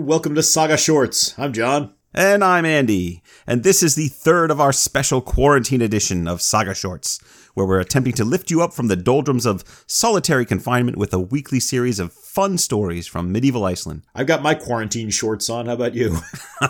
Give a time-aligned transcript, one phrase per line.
[0.00, 1.38] Welcome to Saga Shorts.
[1.38, 1.92] I'm John.
[2.14, 6.74] And I'm Andy, and this is the third of our special quarantine edition of Saga
[6.74, 7.20] Shorts,
[7.52, 11.20] where we're attempting to lift you up from the doldrums of solitary confinement with a
[11.20, 14.02] weekly series of fun stories from medieval Iceland.
[14.14, 15.66] I've got my quarantine shorts on.
[15.66, 16.16] How about you?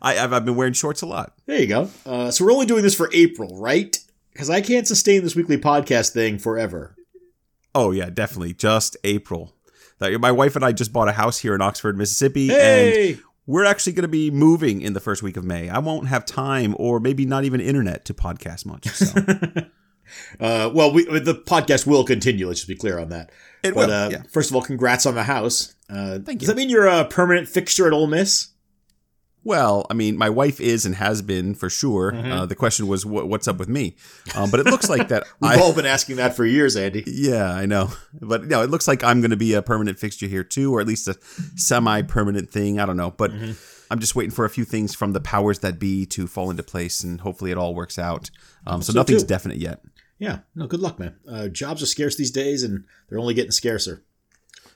[0.00, 1.34] I, have I've been wearing shorts a lot.
[1.44, 1.90] There you go.
[2.06, 3.96] Uh, so we're only doing this for April, right?
[4.32, 6.96] Because I can't sustain this weekly podcast thing forever.
[7.74, 8.54] Oh yeah, definitely.
[8.54, 9.52] Just April.
[10.18, 13.12] My wife and I just bought a house here in Oxford, Mississippi, Hey!
[13.12, 15.68] and we're actually going to be moving in the first week of May.
[15.68, 18.88] I won't have time, or maybe not even internet, to podcast much.
[18.88, 19.06] So.
[20.40, 22.46] Uh, well, we, the podcast will continue.
[22.46, 23.30] Let's just be clear on that.
[23.62, 24.22] It but will, uh, yeah.
[24.30, 25.74] first of all, congrats on the house.
[25.88, 26.38] Uh, Thank you.
[26.40, 28.48] Does that mean you're a permanent fixture at Ole Miss?
[29.44, 32.14] Well, I mean, my wife is and has been for sure.
[32.14, 33.96] Uh, the question was, wh- what's up with me?
[34.36, 35.24] Um, but it looks like that.
[35.40, 37.02] We've I, all been asking that for years, Andy.
[37.06, 37.90] yeah, I know.
[38.20, 40.80] But no, it looks like I'm going to be a permanent fixture here too, or
[40.80, 41.16] at least a
[41.56, 42.78] semi-permanent thing.
[42.78, 43.32] I don't know, but
[43.90, 46.62] I'm just waiting for a few things from the powers that be to fall into
[46.62, 48.30] place, and hopefully it all works out.
[48.66, 49.28] Um, so, So nothing's too.
[49.28, 49.80] definite yet.
[50.18, 51.16] Yeah, no, good luck, man.
[51.28, 54.02] Uh, jobs are scarce these days, and they're only getting scarcer.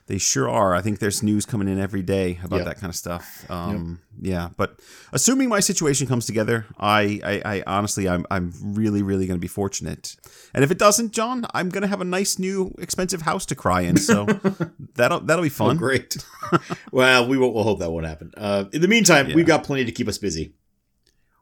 [0.07, 0.73] They sure are.
[0.73, 2.65] I think there's news coming in every day about Yep.
[2.65, 3.45] that kind of stuff.
[3.51, 4.79] Um, Yeah, but
[5.11, 9.41] assuming my situation comes together, I, I, I honestly, I'm, I'm really, really going to
[9.41, 10.15] be fortunate.
[10.53, 13.55] And if it doesn't, John, I'm going to have a nice new expensive house to
[13.55, 13.97] cry in.
[13.97, 14.25] So
[14.95, 15.77] that'll that'll be Oh, fun.
[15.77, 16.17] great.
[16.91, 18.31] well, we won't, we'll hope that won't happen.
[18.37, 19.35] Uh, in the meantime, Yeah.
[19.35, 20.53] we've got plenty to keep us busy.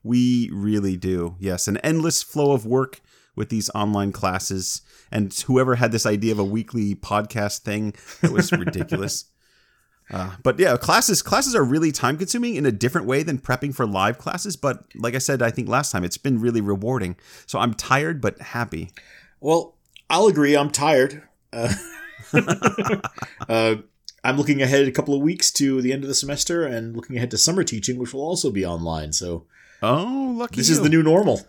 [0.04, 1.36] We really do.
[1.40, 3.00] Yes, an endless flow of work
[3.36, 4.82] with these online classes.
[5.12, 9.26] And whoever had this idea of a weekly podcast thing, that was ridiculous.
[10.12, 13.74] Uh, but yeah, classes classes are really time consuming in a different way than prepping
[13.74, 14.56] for live classes.
[14.56, 17.16] But like I said, I think last time it's been really rewarding.
[17.48, 18.92] So I'm tired but happy.
[19.40, 19.76] Well,
[20.10, 20.56] I'll agree.
[20.56, 21.24] I'm tired.
[21.52, 21.74] Uh,
[23.50, 23.76] uh,
[24.24, 27.16] I'm looking ahead a couple of weeks to the end of the semester and looking
[27.18, 29.14] ahead to summer teaching, which will also be online.
[29.14, 29.46] So
[29.82, 30.76] Oh, lucky this you.
[30.76, 31.42] is the new normal.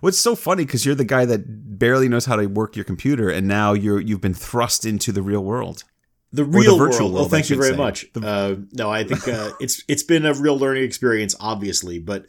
[0.00, 3.28] What's so funny because you're the guy that barely knows how to work your computer,
[3.30, 5.84] and now you're you've been thrust into the real world.
[6.32, 7.14] The real virtual world.
[7.14, 7.76] world, Oh, thank you very say.
[7.76, 8.06] much.
[8.20, 12.26] Uh, no, I think uh, it's it's been a real learning experience, obviously, but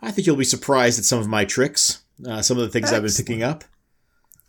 [0.00, 2.92] I think you'll be surprised at some of my tricks, uh, some of the things
[2.92, 3.64] I've been picking up.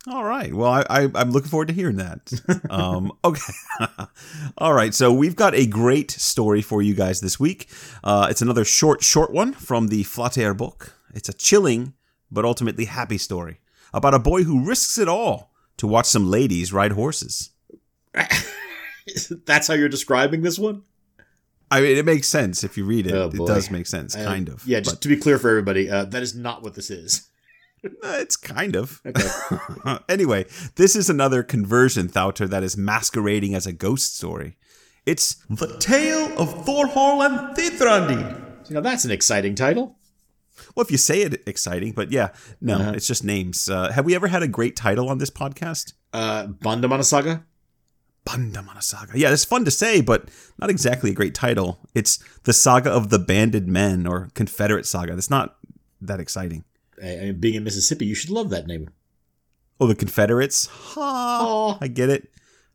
[0.08, 0.52] All right.
[0.52, 2.32] Well, I, I, I'm looking forward to hearing that.
[2.70, 3.52] Um, okay.
[4.58, 4.94] All right.
[4.94, 7.68] So we've got a great story for you guys this week.
[8.02, 10.94] Uh, it's another short, short one from the Flatey book.
[11.14, 11.92] It's a chilling
[12.32, 13.60] but ultimately happy story
[13.92, 17.50] about a boy who risks it all to watch some ladies ride horses.
[19.46, 20.82] That's how you're describing this one.
[21.70, 23.14] I mean, it makes sense if you read it.
[23.14, 24.66] Oh, it does make sense, Uh, kind of.
[24.66, 27.28] Yeah, just to be clear for everybody, uh, that is not what this is.
[27.84, 27.88] uh,
[28.20, 29.00] it's kind of.
[29.06, 29.98] Okay.
[30.08, 30.44] anyway,
[30.76, 34.56] this is another conversion thattr that is masquerading as a ghost story.
[35.06, 38.70] It's The Tale of Thorhall and Thithrandi.
[38.70, 39.96] now that's an exciting title.
[40.74, 42.30] Well, if you say it, exciting, but yeah,
[42.60, 42.92] no, Uh-huh.
[42.94, 43.68] it's just names.
[43.68, 45.92] Uh, have we ever had a great title on this podcast?
[46.12, 47.44] Uh, Bandamanna Saga.
[48.26, 49.18] Bandamanna Saga.
[49.18, 50.28] Yeah, it's fun to say, but
[50.58, 51.80] not exactly a great title.
[51.94, 55.14] It's the Saga of the Banded Men or Confederate Saga.
[55.14, 55.56] That's not
[56.00, 56.64] that exciting.
[57.02, 58.90] I, I being in Mississippi, you should love that name.
[59.80, 60.66] Oh, the Confederates?
[60.66, 61.40] Ha!
[61.42, 61.78] Aw.
[61.80, 62.28] I get it.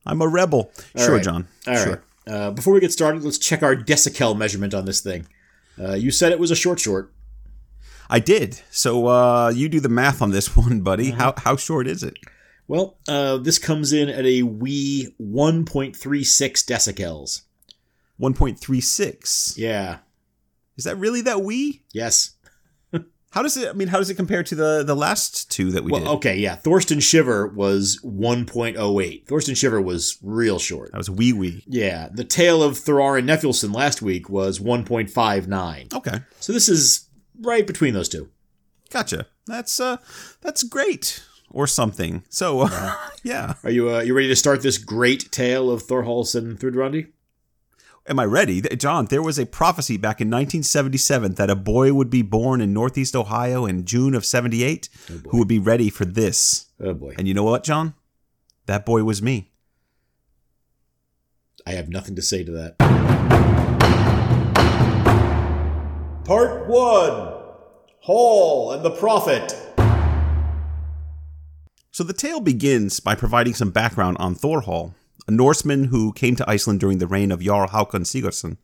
[0.05, 0.71] I'm a rebel.
[0.97, 1.23] All sure, right.
[1.23, 1.47] John.
[1.65, 1.83] All right.
[1.83, 2.03] sure.
[2.27, 5.27] Uh, before we get started, let's check our decical measurement on this thing.
[5.81, 7.13] Uh, you said it was a short short.
[8.09, 8.61] I did.
[8.71, 11.09] So uh, you do the math on this one, buddy.
[11.11, 11.19] Mm-hmm.
[11.19, 12.15] How how short is it?
[12.69, 15.95] Well, uh, this comes in at a wee 1.36
[16.65, 17.43] decicels.
[18.19, 19.57] 1.36.
[19.57, 19.99] Yeah.
[20.77, 21.83] Is that really that wee?
[21.93, 22.31] Yes.
[23.31, 23.69] How does it?
[23.69, 26.09] I mean, how does it compare to the the last two that we Well, did?
[26.09, 26.55] okay, yeah.
[26.55, 29.27] Thorstein Shiver was 1.08.
[29.27, 30.91] Thorstein Shiver was real short.
[30.91, 31.63] That was wee wee.
[31.67, 32.09] Yeah.
[32.11, 35.93] The Tale of Thorarin Nefjolfsson last week was 1.59.
[35.93, 37.06] Okay, So this is
[37.41, 38.29] right between those two.
[38.89, 39.27] gotcha.
[39.45, 39.97] That's uh,
[40.41, 42.23] that's great or something.
[42.29, 46.35] So uh, yeah, Are you uh, you ready to start this great tale of Thorhals
[46.35, 47.11] and Thithrandi?
[48.09, 49.05] am I ready, John?
[49.07, 53.15] There was a prophecy back in 1977 that a boy would be born in Northeast
[53.17, 56.67] Ohio in June of '78 Oh who would be ready for this.
[56.79, 57.15] Oh boy.
[57.17, 57.93] And you know what, John?
[58.65, 59.51] That boy was me.
[61.65, 63.16] I have nothing to say to that.
[66.27, 67.33] Part 1
[68.01, 69.55] Hall and the Prophet.
[71.89, 74.93] So the tale begins by providing some background on Thorhall,
[75.25, 78.57] a Norseman who came to Iceland during the reign of Jarl Haakon Sigurdsson,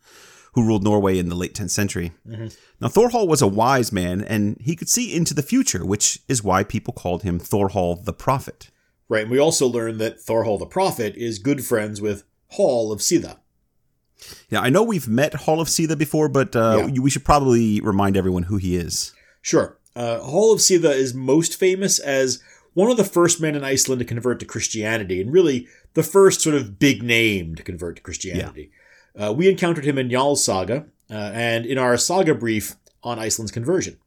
[0.55, 2.11] who ruled Norway in the late 10th century.
[2.27, 2.47] Mm-hmm.
[2.81, 6.43] Now Thorhall was a wise man, and he could see into the future, which is
[6.43, 8.71] why people called him Thorhall the Prophet.
[9.07, 12.99] Right, and we also learn that Thorhall the Prophet is good friends with Hall of
[12.99, 13.37] Sida.
[14.49, 17.01] Yeah, I know we've met Hall of Sitha before, but uh, Yeah.
[17.01, 19.13] we should probably remind everyone who he is.
[19.41, 19.77] Sure.
[19.95, 22.41] Uh, Hall of Sitha is most famous as
[22.73, 26.41] one of the first men in Iceland to convert to Christianity, and really the first
[26.41, 28.71] sort of big name to convert to Christianity.
[29.15, 33.51] Uh, we encountered him in Njal's Saga uh, and in our saga brief on Iceland's
[33.51, 33.97] conversion.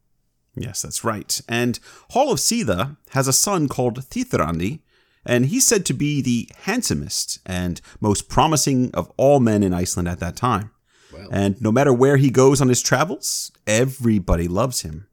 [0.55, 1.39] Yes, that's right.
[1.47, 1.79] And
[2.09, 4.79] Hall of Sitha has a son called Thithrandi,
[5.27, 10.07] and he's said to be the handsomest and most promising of all men in Iceland
[10.07, 10.71] at that time.
[11.13, 11.27] Well.
[11.31, 15.07] And no matter where he goes on his travels, everybody loves him.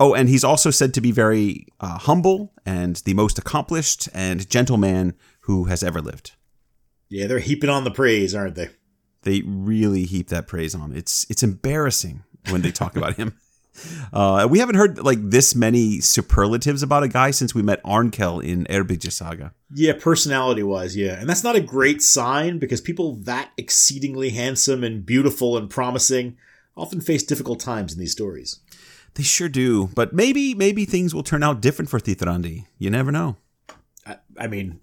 [0.00, 4.48] Oh, and he's also said to be very uh, humble and the most accomplished and
[4.48, 6.32] gentle man who has ever lived.
[7.08, 8.70] Yeah, they're heaping on the praise, aren't they?
[9.22, 10.94] They really heap that praise on.
[10.94, 13.38] It's it's embarrassing when they talk about him.
[14.12, 18.40] Uh, we haven't heard like this many superlatives about a guy since we met Arnkel
[18.42, 19.52] in Eyrbyggja Saga.
[19.74, 21.18] Yeah, personality wise, yeah.
[21.18, 26.36] And that's not a great sign because people that exceedingly handsome and beautiful and promising
[26.76, 28.60] often face difficult times in these stories.
[29.14, 32.66] They sure do, but maybe maybe things will turn out different for Thithrandi.
[32.78, 33.36] You never know.
[34.06, 34.80] I, I mean,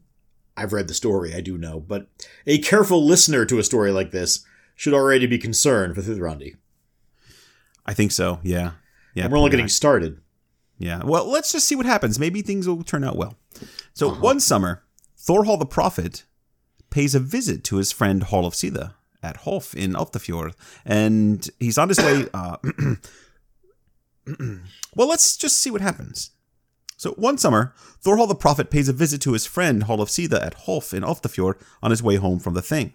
[0.55, 2.07] I've read the story, I do know, but
[2.45, 4.45] a careful listener to a story like this
[4.75, 6.55] should already be concerned for Thithrandi.
[7.85, 8.39] I think so.
[8.43, 8.71] Yeah,
[9.13, 9.23] yeah.
[9.25, 10.19] and we're only getting started.
[10.77, 11.01] Yeah.
[11.03, 12.17] Well, let's just see what happens.
[12.19, 13.37] Maybe things will turn out well.
[13.93, 14.83] So one summer,
[15.17, 16.23] Thorhall the prophet
[16.89, 20.53] pays a visit to his friend Hall of Sida at Hof in Alftafjord,
[20.83, 22.27] and he's on his way.
[22.33, 22.57] Uh,
[24.95, 26.29] well, let's just see what happens.
[26.95, 27.73] So one summer,
[28.03, 31.01] Thorhall the prophet pays a visit to his friend Hall of Sida at Hof in
[31.01, 32.93] Alftafjord on his way home from the thing.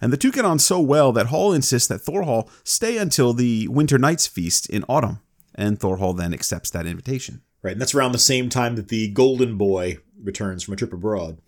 [0.00, 3.66] And the two get on so well that Hall insists that Thorhall stay until the
[3.66, 5.18] Winter Nights feast in autumn,
[5.54, 7.42] and Thorhall then accepts that invitation.
[7.62, 10.92] Right, and that's around the same time that the Golden Boy returns from a trip
[10.92, 11.38] abroad.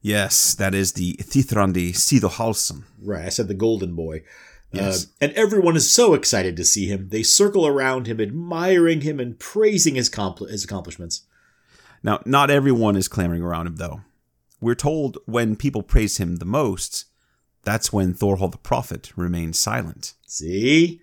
[0.00, 2.84] Yes, that is the Thithrandi Sidohalsson.
[3.02, 4.22] Right, I said the Golden Boy.
[4.70, 5.04] Yes.
[5.04, 7.08] Uh, and everyone is so excited to see him.
[7.08, 11.22] They circle around him, admiring him and praising his, compl- his accomplishments.
[12.02, 14.02] Now, not everyone is clamoring around him, though.
[14.60, 17.06] We're told when people praise him the most,
[17.64, 20.14] that's when Thorhall the prophet remains silent.
[20.26, 21.00] See?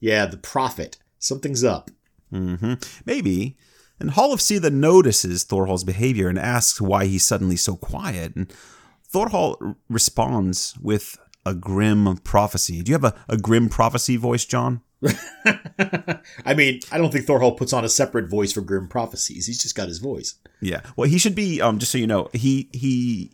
[0.00, 0.96] Yeah, the prophet.
[1.18, 1.90] Something's up.
[2.30, 2.74] hmm
[3.04, 3.56] Maybe.
[4.00, 8.36] And Hall of Sitha notices Thorhall's behavior and asks why he's suddenly so quiet.
[8.36, 8.52] And
[9.12, 12.82] Thorhall responds with a grim prophecy.
[12.82, 14.82] Do you have a, a grim prophecy voice, John?
[16.44, 19.46] I mean, I don't think Thorhall puts on a separate voice for grim prophecies.
[19.46, 20.34] He's just got his voice.
[20.60, 20.80] Yeah.
[20.96, 21.60] Well, he should be.
[21.60, 23.30] Um, just so you know, he he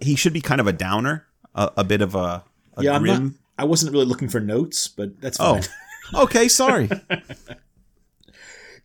[0.00, 2.44] he should be kind of a downer, a, a bit of a,
[2.76, 3.24] a yeah, I'm grim.
[3.24, 5.62] not, I wasn't really looking for notes, but that's oh, fine.
[6.14, 6.48] okay.
[6.48, 6.88] Sorry.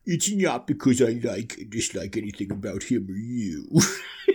[0.10, 3.68] It's not because I like dislike anything about him or you.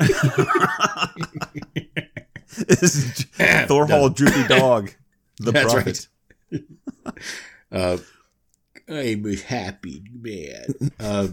[2.68, 3.24] this is
[3.66, 4.90] Thorhall, droopy dog,
[5.38, 6.08] the That's prophet.
[7.72, 7.96] uh,
[8.86, 10.74] I'm a happy man.
[11.00, 11.28] Uh,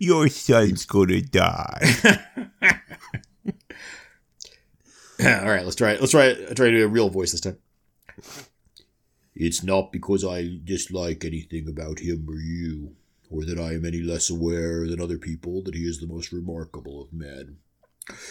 [0.00, 1.94] Your son's gonna die.
[5.20, 6.00] all right, let's try it.
[6.00, 6.50] Let's try it.
[6.50, 7.58] I Try to do a real voice this time.
[9.36, 12.96] It's not because I dislike anything about him or you,
[13.30, 16.32] or that I am any less aware than other people that he is the most
[16.32, 17.58] remarkable of men.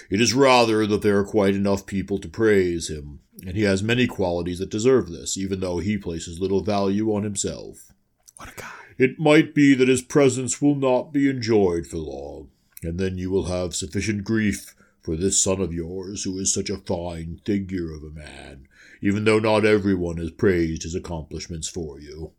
[0.10, 3.84] It is rather that there are quite enough people to praise him, and he has
[3.84, 7.92] many qualities that deserve this, even though he places little value on himself.
[8.38, 8.72] what a guy.
[8.98, 12.50] It might be that his presence will not be enjoyed for long,
[12.82, 16.70] and then you will have sufficient grief for this son of yours who is such
[16.70, 18.68] a fine figure of a man,
[19.02, 22.32] even though not everyone has praised his accomplishments for you.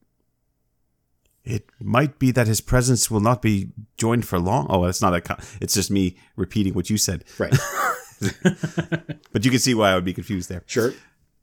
[1.44, 4.66] It might be that his presence will not be joined for long.
[4.68, 5.20] Oh, that's not a.
[5.20, 7.24] Co- it's just me repeating what you said.
[7.38, 7.54] Right.
[9.32, 10.62] But you can see why I would be confused there.
[10.66, 10.94] sure.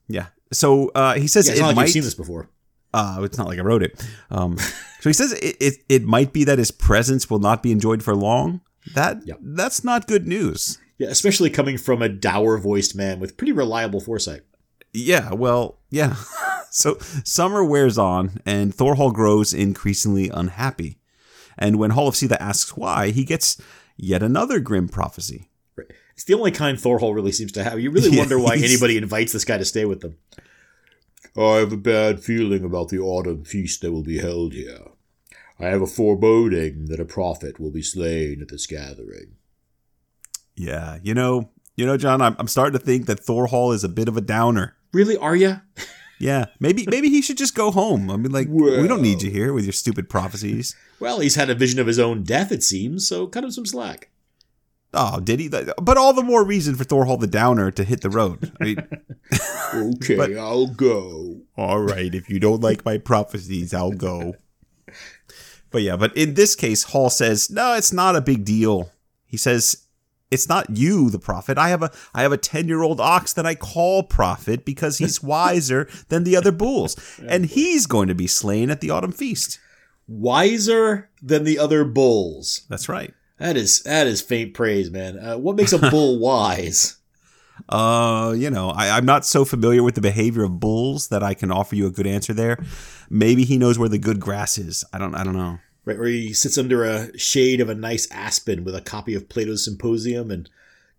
[0.08, 0.28] Yeah.
[0.52, 1.82] So uh, he says Yeah, it's it not like might.
[1.84, 2.50] you've seen this before.
[2.94, 4.04] Uh, it's not like I wrote it.
[4.32, 7.72] Um, so he says it, it, it might be that his presence will not be
[7.72, 8.62] enjoyed for long.
[8.96, 9.38] That Yep.
[9.42, 10.78] that's not good news.
[10.98, 14.42] Yeah, especially coming from a dour voiced man with pretty reliable foresight.
[14.94, 16.16] Yeah, well, yeah.
[16.70, 21.00] so summer wears on, and Thorhall grows increasingly unhappy.
[21.58, 23.62] And when Hall of Sitha asks why, he gets
[23.98, 25.50] yet another grim prophecy.
[26.14, 27.80] It's the only kind Thorhall really seems to have.
[27.80, 30.18] You really Yeah, wonder why anybody invites this guy to stay with them.
[31.36, 34.80] I have a bad feeling about the autumn feast that will be held here.
[35.60, 39.38] I have a foreboding that a prophet will be slain at this gathering.
[40.56, 43.90] Yeah, you know, you know, John, I'm, I'm starting to think that Thorhall is a
[43.90, 44.76] bit of a downer.
[44.94, 45.60] Really, are you?
[46.20, 48.10] Yeah, maybe maybe he should just go home.
[48.10, 50.76] I mean, like, we don't need you here with your stupid prophecies.
[51.00, 53.66] Well, he's had a vision of his own death, it seems, so cut him some
[53.66, 54.10] slack.
[54.94, 55.50] Oh, did he?
[55.50, 58.52] But all the more reason for Thorhall the Downer to hit the road.
[58.62, 58.88] I mean,
[59.74, 61.42] Okay, But- I'll go.
[61.58, 64.36] All right, if you don't like my prophecies, I'll go.
[65.72, 68.92] But yeah, but in this case, Hall says, "No, it's not a big deal."
[69.26, 69.83] He says,
[70.34, 71.58] "It's not you, the prophet.
[71.58, 75.88] I have a I have a 10-year-old ox that I call prophet because he's wiser
[76.10, 79.60] than the other bulls, and he's going to be slain at the autumn feast."
[80.06, 82.66] Wiser than the other bulls.
[82.70, 83.14] That's right.
[83.40, 85.18] That is that is faint praise, man.
[85.18, 86.98] Uh, what makes a bull wise?
[87.70, 91.34] Uh, you know, I, I'm not so familiar with the behavior of bulls that I
[91.34, 92.64] can offer you a good answer there.
[93.10, 94.84] Maybe he knows where the good grass is.
[94.94, 95.60] I don't I don't know.
[95.86, 99.28] Right, where he sits under a shade of a nice aspen with a copy of
[99.28, 100.50] Plato's Symposium and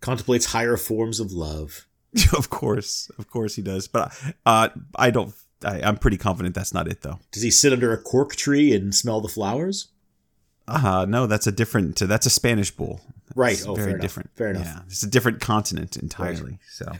[0.00, 1.86] contemplates higher forms of love.
[2.36, 3.88] of course, of course he does.
[3.88, 4.12] But
[4.44, 5.34] uh, I don't.
[5.64, 7.18] I, I'm pretty confident that's not it, though.
[7.32, 9.88] Does he sit under a cork tree and smell the flowers?
[10.66, 11.98] Uh no, that's a different.
[11.98, 13.00] That's a Spanish bull.
[13.34, 13.52] Right.
[13.52, 14.18] It's oh, very fair enough.
[14.34, 14.64] Fair enough.
[14.64, 16.58] Yeah, it's a different continent entirely.
[16.70, 16.92] So,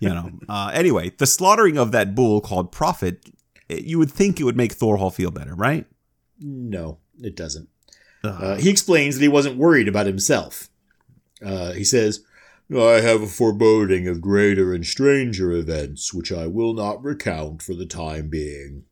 [0.00, 0.30] you know.
[0.48, 3.30] Uh, anyway, the slaughtering of that bull called Prophet,
[3.68, 5.86] it- you would think it would make Thorhall feel better, right?
[6.40, 7.68] No, it doesn't.
[8.22, 10.70] Uh, he explains that he wasn't worried about himself.
[11.44, 12.24] Uh, he says,
[12.72, 17.74] I have a foreboding of greater and stranger events, which I will not recount for
[17.74, 18.84] the time being.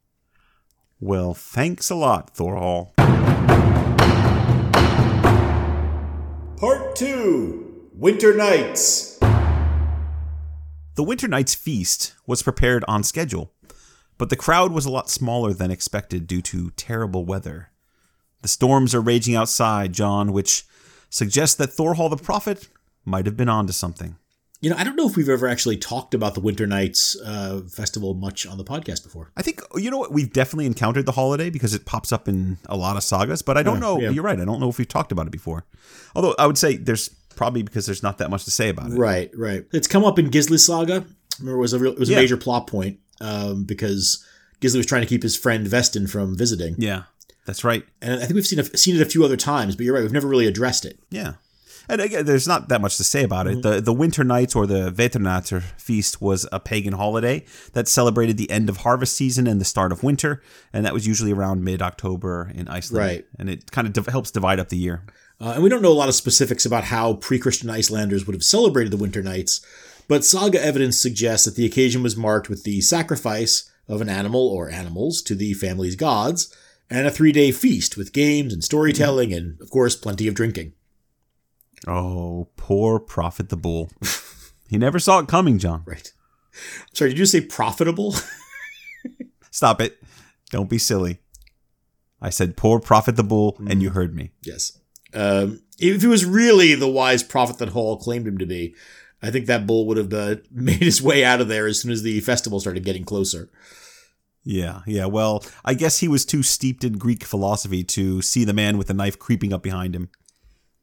[1.01, 2.95] Well, thanks a lot, Thorhall.
[6.59, 9.19] Part 2 Winter Nights.
[10.95, 13.53] The Winter Night's feast was prepared on schedule,
[14.19, 17.72] but the crowd was a lot smaller than expected due to terrible weather.
[18.43, 20.65] The storms are raging outside, John, which
[21.11, 22.69] suggests that Thorhall the Prophet
[23.05, 24.17] might have been onto something.
[24.61, 27.63] You know, I don't know if we've ever actually talked about the Winter Nights uh,
[27.69, 29.33] festival much on the podcast before.
[29.37, 32.59] I think you know what we've definitely encountered the holiday because it pops up in
[32.67, 34.01] a lot of sagas, but I don't Yeah, know.
[34.01, 34.11] yeah.
[34.11, 34.39] You're right.
[34.41, 35.65] I don't know if we've talked about it before.
[36.15, 38.97] Although I would say there's probably because there's not that much to say about it.
[38.99, 39.65] Right, right.
[39.73, 41.07] It's come up in Gisli's saga.
[41.41, 42.19] Remember, it was a real, it was a Yeah.
[42.21, 44.25] major plot point um, because
[44.61, 47.03] Gisli was trying to keep his friend Vestein from visiting, Yeah,
[47.45, 47.85] that's right.
[48.01, 49.77] and I think we've seen a, seen it a few other times.
[49.77, 50.99] But you're right, we've never really addressed it.
[51.11, 51.35] Yeah.
[51.89, 53.63] And again, there's not that much to say about it.
[53.63, 58.51] The the Winter Nights or the Veternater feast was a pagan holiday that celebrated the
[58.51, 61.83] end of harvest season and the start of winter, and that was usually around mid
[61.83, 63.05] October in Iceland.
[63.05, 63.27] Right.
[63.39, 65.03] And it kind of div- helps divide up the year.
[65.41, 68.45] Uh, and we don't know a lot of specifics about how pre-Christian Icelanders would have
[68.45, 69.61] celebrated the Winter Nights,
[70.07, 74.49] but saga evidence suggests that the occasion was marked with the sacrifice of an animal
[74.49, 76.55] or animals to the family's gods,
[76.93, 80.75] and a three-day feast with games and storytelling, and of course, plenty of drinking.
[81.87, 83.91] Oh, poor Prophet the Bull.
[84.69, 85.83] he never saw it coming, John.
[85.87, 86.13] Right.
[86.93, 88.15] Sorry, did you say profitable?
[89.51, 90.03] Stop it.
[90.51, 91.19] Don't be silly.
[92.21, 94.31] I said poor Prophet the Bull, and you heard me.
[94.43, 94.79] yes.
[95.15, 98.75] Um, if he was really the wise prophet that Hall claimed him to be,
[99.23, 101.91] I think that bull would have uh, made his way out of there as soon
[101.93, 103.51] as the festival started getting closer.
[104.45, 105.07] Yeah, yeah.
[105.07, 108.89] Well, I guess he was too steeped in Greek philosophy to see the man with
[108.89, 110.11] the knife creeping up behind him.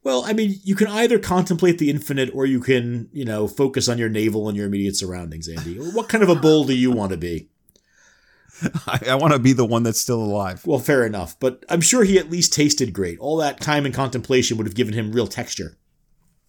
[0.02, 3.86] Well, I mean, you can either contemplate the infinite or you can, you know, focus
[3.86, 5.76] on your navel and your immediate surroundings, Andy.
[5.76, 7.50] What kind of a bull do you want to be?
[8.86, 10.66] I, I want to be the one that's still alive.
[10.66, 13.18] Well, fair enough, but I'm sure he at least tasted great.
[13.18, 15.76] All that time and contemplation would have given him real texture.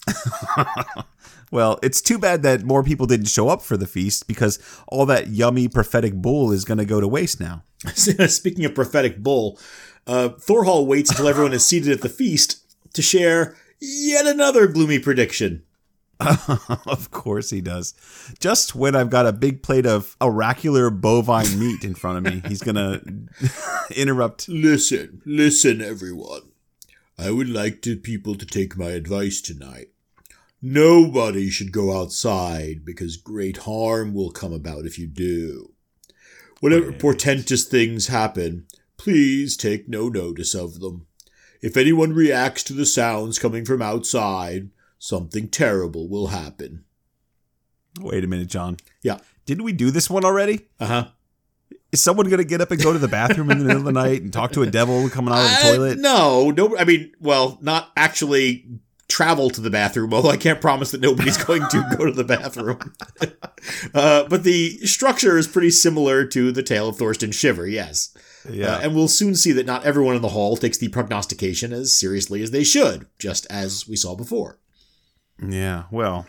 [1.52, 5.06] Well, it's too bad that more people didn't show up for the feast because all
[5.08, 7.64] that yummy prophetic bull is going to go to waste now.
[7.94, 9.60] Speaking of prophetic bull,
[10.08, 14.98] uh, Thorhall waits until everyone is seated at the feast to share yet another gloomy
[14.98, 15.64] prediction.
[16.86, 17.96] of course he does.
[18.40, 22.44] Just when I've got a big plate of oracular bovine meat in front of me,
[22.48, 23.02] he's going to
[23.96, 24.48] interrupt.
[24.48, 26.52] Listen, listen, everyone.
[27.18, 29.91] I would like to people to take my advice tonight.
[30.62, 35.74] Nobody should go outside because great harm will come about if you do.
[36.60, 41.08] Whenever portentous things happen, please take no notice of them.
[41.62, 46.84] If anyone reacts to the sounds coming from outside, something terrible will happen.
[48.00, 48.78] Wait a minute, John.
[49.02, 49.18] Yeah.
[49.48, 50.68] Didn't we do this one already?
[50.80, 51.08] Uh huh.
[51.92, 53.86] Is someone going to get up and go to the bathroom in the middle of
[53.86, 55.98] the night and talk to a devil coming out of the Uh, toilet?
[56.00, 56.78] No, no.
[56.78, 58.66] I mean, well, not actually
[59.12, 60.14] travel to the bathroom.
[60.14, 62.94] Although I can't promise that nobody's going to go to the bathroom.
[63.94, 67.68] uh, but the structure is pretty similar to the tale of Thorstein Shiver.
[67.68, 68.16] Yes,
[68.50, 68.76] Yeah.
[68.76, 71.96] Uh, and we'll soon see that not everyone in the hall takes the prognostication as
[71.96, 74.58] seriously as they should, just as we saw before.
[75.44, 76.28] Yeah, well,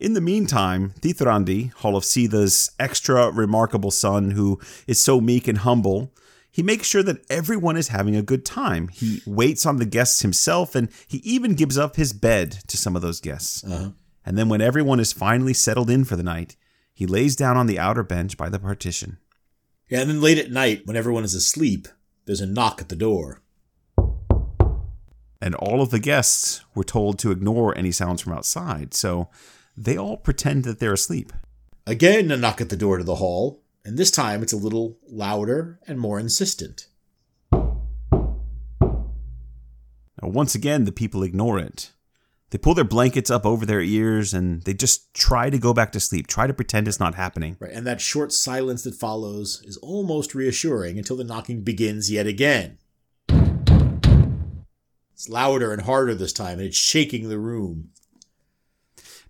[0.00, 5.58] in the meantime, Thithrandi, Hall of Sitha's extra remarkable son who is so meek and
[5.58, 6.12] humble,
[6.50, 8.88] he makes sure that everyone is having a good time.
[8.88, 12.96] He waits on the guests himself and he even gives up his bed to some
[12.96, 13.62] of those guests.
[13.64, 13.90] Uh-huh.
[14.24, 16.56] And then when everyone is finally settled in for the night,
[16.98, 19.18] He lays down on the outer bench by the partition.
[19.88, 21.86] Yeah, and then late at night, when everyone is asleep,
[22.24, 23.40] there's a knock at the door.
[25.40, 29.28] And all of the guests were told to ignore any sounds from outside, so
[29.76, 31.32] they all pretend that they're asleep.
[31.86, 34.98] Again, a knock at the door to the hall, and this time it's a little
[35.08, 36.86] louder and more insistent.
[40.20, 41.92] Now, once again, the people ignore it.
[42.50, 45.92] They pull their blankets up over their ears and they just try to go back
[45.92, 47.56] to sleep, try to pretend it's not happening.
[47.60, 52.26] Right, and that short silence that follows is almost reassuring until the knocking begins yet
[52.26, 52.78] again.
[55.12, 57.90] It's louder and harder this time, and it's shaking the room.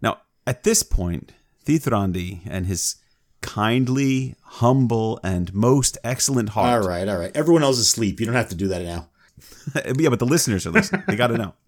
[0.02, 1.32] Now, at this point,
[1.64, 2.96] Thithrandi and his
[3.40, 6.82] kindly, humble, and most excellent heart.
[6.82, 7.34] All right, all right.
[7.36, 8.20] Everyone else is asleep.
[8.20, 9.08] You don't have to do that now.
[9.98, 11.02] yeah, but the listeners are listening.
[11.06, 11.54] They got to know.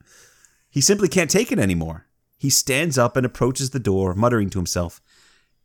[0.73, 2.07] He simply can't take it anymore.
[2.39, 5.01] He stands up and approaches the door, muttering to himself,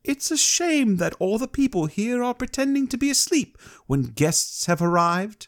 [0.03, 4.65] It's a shame that all the people here are pretending to be asleep when guests
[4.65, 5.47] have arrived.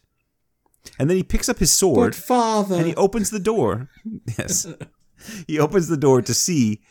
[1.00, 3.90] And then he picks up his sword But father, and he opens the door.
[4.38, 4.68] Yes.
[5.48, 6.82] he opens the door to see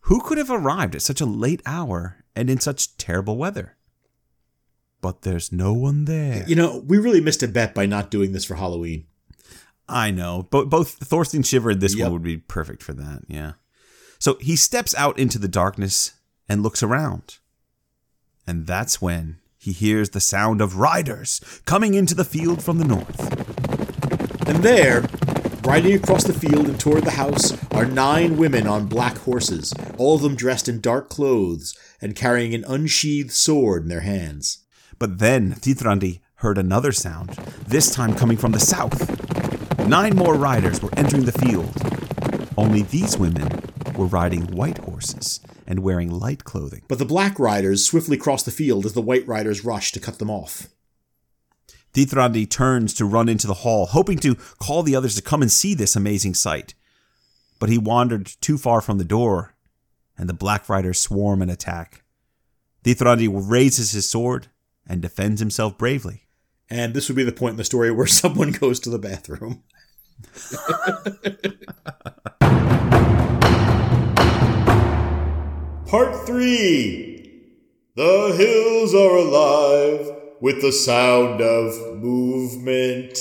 [0.00, 3.76] who could have arrived at such a late hour and in such terrible weather.
[5.00, 6.44] But there's no one there.
[6.46, 9.04] you know, we really missed a bet by not doing this for Halloween.
[9.88, 10.48] I know.
[10.50, 12.04] But both Thorstein Shiver and this Yep.
[12.06, 13.22] one would be perfect for that.
[13.28, 13.52] Yeah.
[14.18, 16.12] So he steps out into the darkness
[16.48, 17.38] and looks around.
[18.46, 22.84] And that's when he hears the sound of riders coming into the field from the
[22.86, 23.20] north.
[24.48, 25.02] And there,
[25.64, 30.16] riding across the field and toward the house, are nine women on black horses, all
[30.16, 34.58] of them dressed in dark clothes and carrying an unsheathed sword in their hands.
[34.98, 37.30] But then Thithrandi heard another sound,
[37.66, 39.08] this time coming from the south.
[39.88, 41.74] Nine more riders were entering the field.
[42.56, 43.48] Only these women
[43.96, 46.82] were riding white horses and wearing light clothing.
[46.88, 50.18] But the black riders swiftly crossed the field as the white riders rushed to cut
[50.18, 50.68] them off.
[51.94, 55.50] Thithrandi turns to run into the hall, hoping to call the others to come and
[55.50, 56.74] see this amazing sight.
[57.60, 59.54] But he wandered too far from the door,
[60.18, 62.02] and the black riders swarm and attack.
[62.82, 64.48] Thithrandi raises his sword
[64.86, 66.26] and defends himself bravely.
[66.68, 69.62] And this would be the point in the story where someone goes to the bathroom.
[75.86, 77.42] Part 3
[77.94, 83.16] The hills are alive with the sound of movement.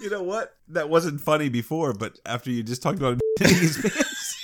[0.00, 0.54] You know what?
[0.68, 4.36] That wasn't funny before, but after you just talked about his pants,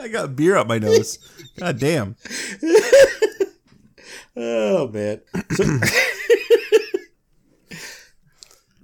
[0.00, 1.18] I got beer up my nose.
[1.58, 2.14] God damn.
[4.40, 5.20] Oh man.
[5.50, 5.64] So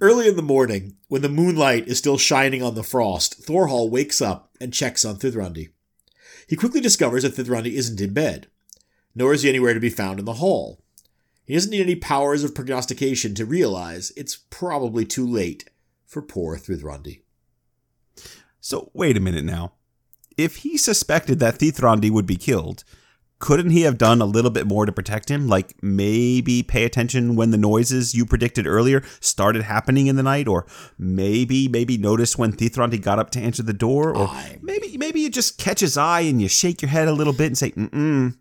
[0.01, 4.21] Early in the morning, when the moonlight is still shining on the frost, Thorhall wakes
[4.21, 5.69] up and checks on Thithrandi.
[6.47, 8.47] He quickly discovers that Thithrandi isn't in bed,
[9.15, 10.83] nor is he anywhere to be found in the hall.
[11.45, 15.69] He doesn't need any powers of prognostication to realize it's probably too late
[16.05, 17.21] for poor Thithrandi.
[18.59, 19.73] So wait a minute now.
[20.35, 22.83] If he suspected that Thithrandi would be killed,
[23.39, 25.47] couldn't he have done a little bit more to protect him?
[25.47, 30.47] Like maybe pay attention when the noises you predicted earlier started happening in the night,
[30.47, 30.65] or
[30.97, 34.29] maybe maybe notice when Thithrandi got up to answer the door, or
[34.61, 37.47] maybe maybe you just catch his eye and you shake your head a little bit
[37.47, 38.35] and say mm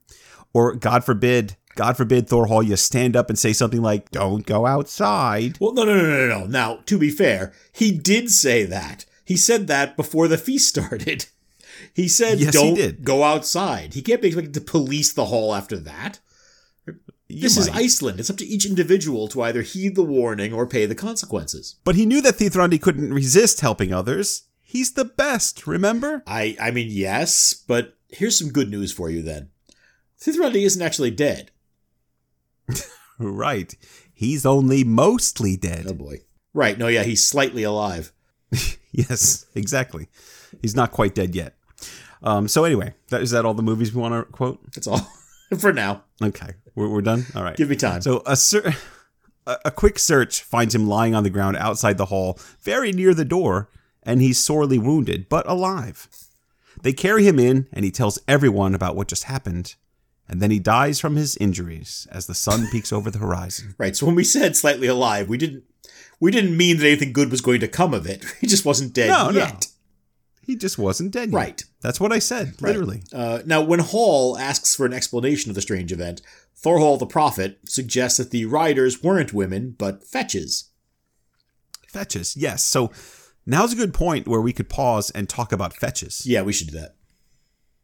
[0.54, 4.64] or God forbid, God forbid, Thorhall, you stand up and say something like "Don't go
[4.64, 6.46] outside." Well, no, no, no, no, no.
[6.46, 9.04] Now, to be fair, he did say that.
[9.24, 11.26] He said that before the feast started.
[11.94, 13.04] He said, Yes, "Don't did.
[13.04, 16.20] go outside." He can't be expected to police the hall after that.
[17.28, 17.68] You This is.
[17.70, 18.20] Iceland.
[18.20, 21.76] It's up to each individual to either heed the warning or pay the consequences.
[21.82, 24.42] But he knew that Thithrandi couldn't resist helping others.
[24.60, 26.22] He's the best, remember?
[26.26, 29.50] I, I mean, yes, but here's some good news for you then.
[30.20, 31.50] Thithrandi isn't actually dead.
[33.18, 33.74] Right.
[34.12, 35.86] He's only mostly dead.
[35.88, 36.22] Oh boy.
[36.52, 36.76] Right.
[36.76, 38.12] No, yeah, he's slightly alive.
[38.96, 40.08] Yes, exactly.
[40.62, 41.56] He's not quite dead yet.
[42.24, 44.58] Um, so anyway, that is that all the movies we want to quote?
[44.74, 45.06] That's all
[45.58, 46.02] for now.
[46.22, 47.26] Okay, we're, we're done.
[47.36, 47.56] All right.
[47.56, 48.00] Give me time.
[48.00, 48.74] So a, ser-
[49.46, 53.24] a quick search finds him lying on the ground outside the hall, very near the
[53.26, 53.68] door,
[54.02, 56.08] and he's sorely wounded but alive.
[56.82, 59.74] They carry him in, and he tells everyone about what just happened,
[60.28, 63.74] and then he dies from his injuries as the sun peeks over the horizon.
[63.78, 63.94] Right.
[63.94, 65.64] So when we said slightly alive, we didn't
[66.20, 68.24] we didn't mean that anything good was going to come of it.
[68.40, 69.50] He just wasn't dead No, no.
[70.46, 71.36] He just wasn't dead yet.
[71.36, 71.64] Right.
[71.80, 73.02] That's what I said, literally.
[73.12, 76.22] Uh, now, when Hall asks for an explanation of the strange event,
[76.56, 80.70] Thorhall the Prophet suggests that the riders weren't women, but fetches.
[81.88, 82.64] Fetches, yes.
[82.64, 82.90] So
[83.46, 86.26] now's a good point where we could pause and talk about fetches.
[86.26, 86.96] Yeah, we should do that.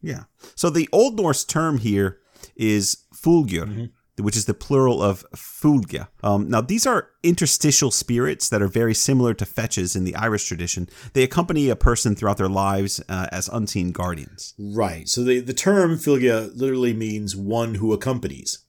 [0.01, 0.23] Yeah.
[0.55, 2.19] So the Old Norse term here
[2.55, 6.07] is fylgjur, which is the plural of fylgja.
[6.23, 10.45] Um, now, these are interstitial spirits that are very similar to fetches in the Irish
[10.45, 10.89] tradition.
[11.13, 14.53] They accompany a person throughout their lives uh, as unseen guardians.
[14.59, 15.07] Right.
[15.07, 18.59] So the, the term Fylgja literally means one who accompanies.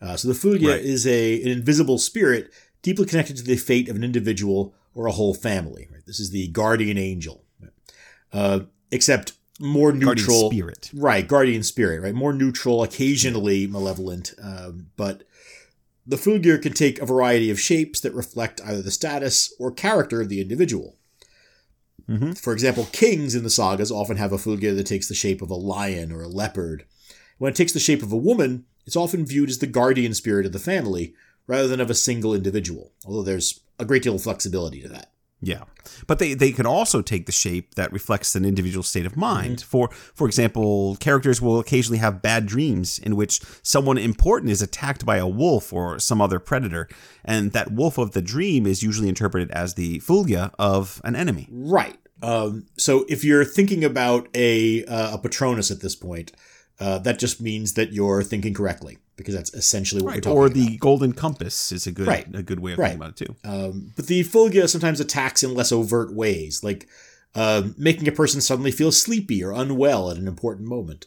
[0.00, 0.80] Uh, so the Fylgja Right.
[0.80, 5.12] is a an invisible spirit deeply connected to the fate of an individual or a
[5.12, 5.88] whole family.
[5.92, 6.02] Right?
[6.06, 7.44] This is the guardian angel,
[8.32, 8.60] uh,
[8.92, 10.50] except more Guardian neutral.
[10.50, 10.90] spirit.
[10.94, 12.14] Right, guardian spirit, right?
[12.14, 15.24] More neutral, occasionally malevolent, um, but
[16.06, 20.20] the Fulgir can take a variety of shapes that reflect either the status or character
[20.20, 20.96] of the individual.
[22.08, 22.38] Mhm.
[22.38, 25.50] For example, kings in the sagas often have a Fulgir that takes the shape of
[25.50, 26.84] a lion or a leopard.
[27.36, 30.46] When it takes the shape of a woman, it's often viewed as the guardian spirit
[30.46, 31.14] of the family
[31.46, 35.12] rather than of a single individual, although there's a great deal of flexibility to that.
[35.40, 35.64] Yeah.
[36.06, 39.62] But they, they can also take the shape that reflects an individual's state of mind.
[39.62, 45.06] For for example, characters will occasionally have bad dreams in which someone important is attacked
[45.06, 46.88] by a wolf or some other predator,
[47.24, 51.48] and that wolf of the dream is usually interpreted as the fylgja of an enemy.
[51.50, 51.98] Right.
[52.20, 56.32] Um, so if you're thinking about a uh, a Patronus at this point,
[56.80, 60.22] uh, that just means that you're thinking correctly because that's essentially what we're Right.
[60.22, 60.54] talking Or about.
[60.54, 62.26] the golden compass is a good Right.
[62.34, 62.90] a good way of Right.
[62.92, 63.36] thinking about it too.
[63.44, 66.88] Um, but the Fylgja sometimes attacks in less overt ways, like
[67.34, 71.06] um, making a person suddenly feel sleepy or unwell at an important moment.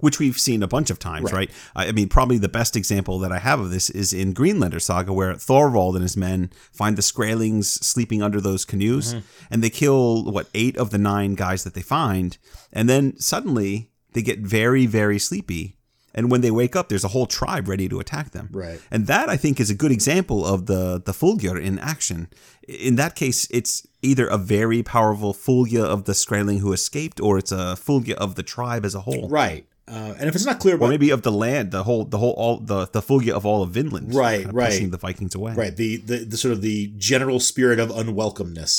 [0.00, 1.48] which we've seen a bunch of times, Right.
[1.48, 1.50] right?
[1.74, 4.78] I I mean, probably the best example that I have of this is in Greenlander
[4.78, 9.16] Saga, where Thorvald and his men find the Skraelings sleeping under those canoes,
[9.50, 12.38] and they kill what eight of the nine guys that they find,
[12.72, 15.76] and then suddenly they get very, very sleepy.
[16.14, 18.48] And when they wake up, there's a whole tribe ready to attack them.
[18.50, 18.80] Right.
[18.90, 22.28] And that I think is a good example of the the Fylgjur in action.
[22.66, 27.38] In that case, it's either a very powerful Fylgja of the Skraeling who escaped, or
[27.38, 29.28] it's a Fylgja of the tribe as a whole.
[29.28, 29.64] Right.
[29.86, 32.18] Uh, and if it's not clear Or about maybe of the land, the whole, the
[32.18, 34.70] whole, all the the Fylgja of all of Vinland, Right, kinda right.
[34.70, 35.52] pushing the Vikings away.
[35.54, 36.78] right the, the the sort of the
[37.12, 38.74] general spirit of unwelcomeness.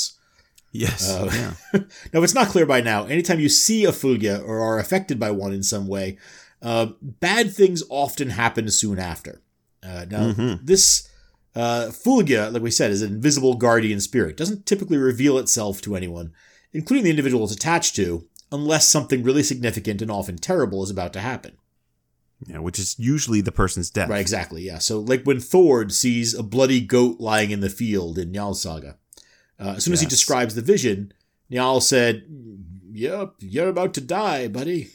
[0.72, 1.10] Yes.
[1.10, 1.80] Uh, yeah.
[2.12, 5.18] Now, if it's not clear by now, anytime you see a Fylgja or are affected
[5.18, 6.16] by one in some way,
[6.62, 9.42] uh, bad things often happen soon after.
[9.82, 10.60] Uh, now, Mhm.
[10.64, 11.08] this
[11.56, 14.36] uh, Fylgja, like we said, is an invisible guardian spirit.
[14.36, 16.32] Doesn't typically reveal itself to anyone,
[16.72, 21.12] including the individual it's attached to, unless something really significant and often terrible is about
[21.14, 21.54] to happen.
[22.46, 22.60] Yeah.
[22.60, 24.08] Which is usually the person's death.
[24.08, 24.78] Right, exactly, yeah.
[24.78, 28.96] So, like when Thord sees a bloody goat lying in the field in Njal's saga,
[29.60, 31.12] uh, as soon as he describes the vision,
[31.50, 32.24] Njal said,
[32.92, 34.90] Yep, you're about to die, buddy.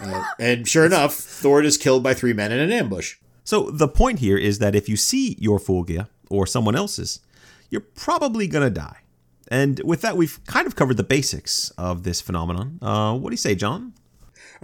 [0.00, 3.16] Uh, and sure enough, Thord is killed by three men in an ambush.
[3.44, 7.20] So the point here is that if you see your Fylgja or someone else's,
[7.70, 8.98] you're probably gonna die.
[9.48, 12.78] And with that, we've kind of covered the basics of this phenomenon.
[12.80, 13.92] Uh, what do you say, John?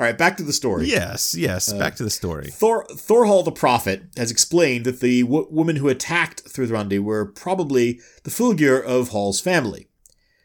[0.01, 0.87] All right, back to the story.
[0.87, 1.71] Yes, yes.
[1.75, 2.47] back to the story.
[2.47, 8.01] Thor Thorhall the prophet has explained that the w- women who attacked Thithrandi were probably
[8.25, 9.89] the Fulgir of Hall's family.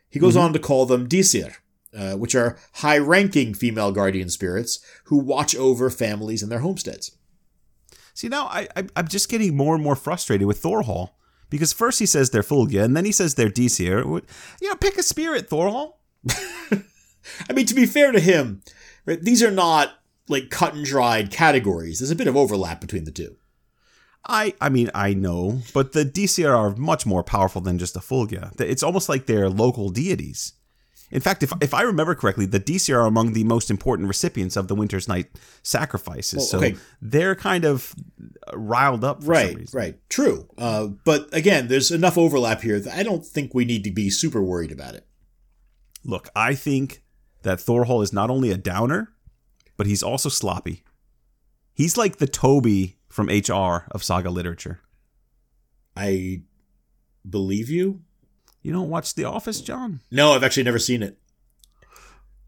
[0.10, 1.54] He goes on to call them Disir,
[1.98, 7.16] uh, which are high-ranking female guardian spirits who watch over families and their homesteads.
[8.14, 11.12] See, now I, I, I'm just getting more and more frustrated with Thorhall
[11.50, 14.04] because first he says they're Fylgja, and then he says they're Disir.
[14.60, 15.94] You know, pick a spirit, Thorhall.
[17.50, 18.62] I mean, to be fair to him,
[19.06, 19.94] right, these are not
[20.28, 22.00] like cut and dried categories.
[22.00, 23.38] There's a bit of overlap between the two.
[24.28, 28.00] I, I mean, I know, but the Disir are much more powerful than just a
[28.00, 28.60] Fylgja.
[28.60, 30.54] It's almost like they're local deities.
[31.12, 34.56] In fact, if, if I remember correctly, the Disir are among the most important recipients
[34.56, 35.28] of the Winter's Night
[35.62, 36.52] sacrifices.
[36.52, 37.94] Well, so they're kind of
[38.54, 40.50] riled up for some Right, right, true.
[40.58, 44.10] Uh, but again, there's enough overlap here that I don't think we need to be
[44.10, 45.06] super worried about it.
[46.04, 47.04] Look, I think
[47.46, 49.14] that Thorhall is not only a downer,
[49.78, 50.84] but he's also sloppy.
[51.74, 54.82] He's like the Toby from HR of saga literature.
[55.96, 56.42] I
[57.28, 58.02] believe you.
[58.62, 60.02] You don't watch The Office, John?
[60.12, 61.18] No, I've actually never seen it.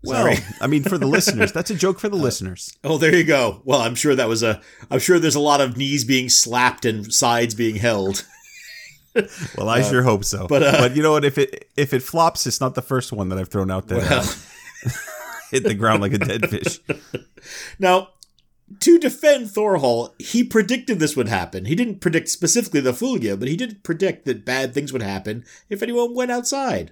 [0.04, 0.38] Well, Sorry.
[0.60, 2.76] I mean, for the listeners, that's a joke for the listeners.
[2.84, 3.62] Oh, there you go.
[3.66, 4.62] Well, I'm sure that was a.
[4.90, 8.26] I'm sure there's a lot of knees being slapped and sides being held.
[9.58, 10.48] Well, I sure hope so.
[10.48, 11.26] but, But, uh, you know what?
[11.26, 14.00] If it if it flops, it's not the first one that I've thrown out there.
[14.00, 14.24] Well.
[15.52, 16.80] hit the ground like a dead fish.
[17.80, 18.10] Now,
[18.82, 21.66] to defend Thorhall, he predicted this would happen.
[21.66, 25.46] He didn't predict specifically the Fylgja, but he did predict that bad things would happen
[25.70, 26.92] if anyone went outside.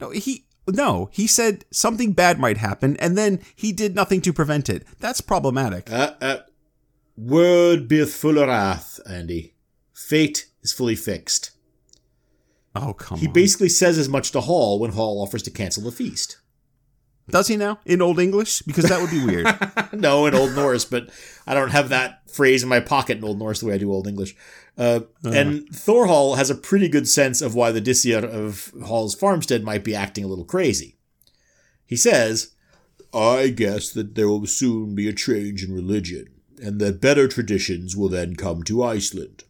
[0.00, 4.32] No, he no, he said something bad might happen, and then he did nothing to
[4.32, 4.86] prevent it.
[5.00, 5.90] That's problematic.
[5.90, 6.36] Uh, uh,
[7.16, 9.54] word beeth full of wrath, Andy.
[9.92, 11.50] Fate is fully fixed.
[12.76, 13.32] Oh, come He on.
[13.32, 16.38] basically says as much to Hall when Hall offers to cancel the feast.
[17.30, 18.62] Does he now in Old English?
[18.62, 19.46] Because that would be weird.
[19.92, 21.10] no, in Old Norse, but
[21.46, 23.92] I don't have that phrase in my pocket in Old Norse the way I do
[23.92, 24.34] Old English.
[24.76, 29.64] Uh, And Thorhall has a pretty good sense of why the Disir of Hall's farmstead
[29.64, 30.96] might be acting a little crazy.
[31.84, 32.52] He says,
[33.12, 36.26] I guess that there will soon be a change in religion,
[36.62, 39.44] and that better traditions will then come to Iceland.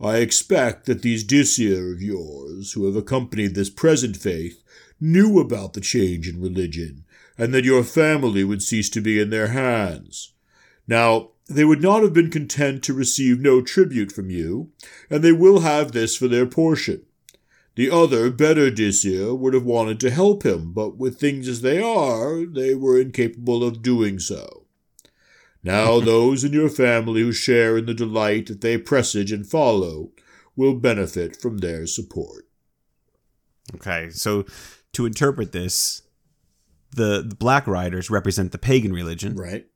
[0.00, 4.62] I expect that these Disir of yours, who have accompanied this present faith,
[5.00, 7.01] knew about the change in religion,
[7.38, 10.34] and that your family would cease to be in their hands.
[10.86, 14.70] Now, they would not have been content to receive no tribute from you,
[15.10, 17.02] and they will have this for their portion.
[17.74, 21.82] The other, better Disir, would have wanted to help him, but with things as they
[21.82, 24.66] are, they were incapable of doing so.
[25.62, 30.10] Now those in your family who share in the delight that they presage and follow
[30.54, 32.46] will benefit from their support.
[33.74, 34.44] Okay, so
[34.92, 36.01] to interpret this,
[36.94, 39.66] the, the Black Riders represent the pagan religion, Right?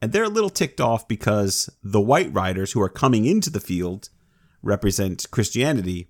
[0.00, 3.60] and they're a little ticked off because the White Riders, who are coming into the
[3.60, 4.10] field,
[4.62, 6.08] represent Christianity.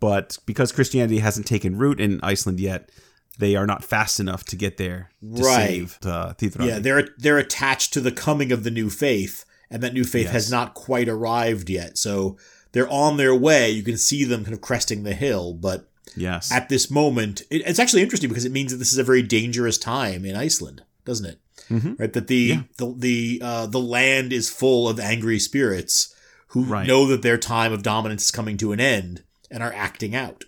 [0.00, 2.90] But because Christianity hasn't taken root in Iceland yet,
[3.38, 5.66] they are not fast enough to get there to Right.
[5.68, 6.66] save uh, Thithrandi.
[6.68, 10.24] Yeah, they're they're attached to the coming of the new faith, and that new faith
[10.26, 10.32] Yes.
[10.32, 11.96] has not quite arrived yet.
[11.98, 12.36] So
[12.72, 13.70] they're on their way.
[13.70, 16.50] You can see them kind of cresting the hill, but yes.
[16.52, 19.22] at this moment, it, it's actually interesting because it means that this is a very
[19.22, 21.38] dangerous time in Iceland, doesn't it?
[21.70, 21.98] Mhm.
[21.98, 22.62] Right, that the Yeah.
[22.76, 26.14] the the uh, the land is full of angry spirits
[26.48, 26.86] who Right.
[26.86, 30.44] know that their time of dominance is coming to an end and are acting out.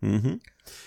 [0.00, 0.34] Hmm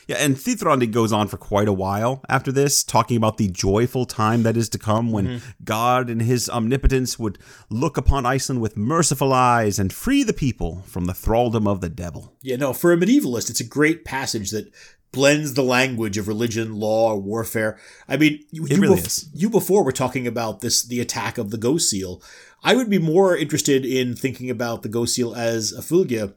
[0.08, 4.06] Yeah, and Thithrandi goes on for quite a while after this, talking about the joyful
[4.06, 5.50] time that is to come when Mm-hmm.
[5.63, 7.38] God in his omnipotence would
[7.69, 11.89] look upon Iceland with merciful eyes and free the people from the thraldom of the
[11.89, 12.34] devil.
[12.41, 14.72] Yeah, no, for a medievalist, it's a great passage that
[15.12, 17.78] blends the language of religion, law, warfare.
[18.08, 19.30] I mean, you, It you, really bef- is.
[19.34, 22.22] you before were talking about this, the attack of the ghost seal.
[22.63, 26.34] I would be more interested in thinking about the ghost seal as a fylgja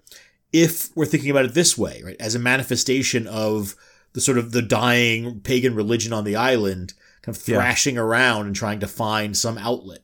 [0.53, 2.17] if we're thinking about it this way, right?
[2.21, 3.75] As a manifestation of
[4.12, 7.57] the sort of the dying pagan religion on the island, kind of Yeah.
[7.57, 10.01] thrashing around and trying to find some outlet.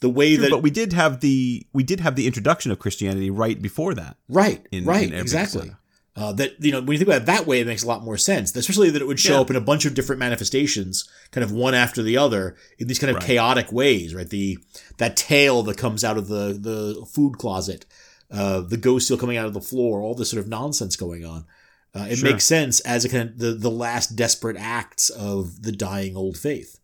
[0.00, 2.78] The way True, that but we did have the we did have the introduction of
[2.78, 4.16] Christianity right before that.
[4.28, 5.72] Right, in- right, in exactly.
[6.14, 8.04] Uh, that you know, when you think about it that way, it makes a lot
[8.04, 8.54] more sense.
[8.54, 9.40] Especially that it would show Yeah.
[9.40, 12.98] up in a bunch of different manifestations, kind of one after the other, in these
[12.98, 13.24] kind of Right.
[13.26, 14.14] chaotic ways.
[14.14, 14.58] Right, the
[14.98, 17.84] that tail that comes out of the the food closet,
[18.30, 21.24] uh, the ghost seal coming out of the floor, all this sort of nonsense going
[21.24, 21.44] on.
[21.94, 22.30] Uh, it Sure.
[22.30, 26.36] makes sense as a kind of the the last desperate acts of the dying old
[26.36, 26.78] faith.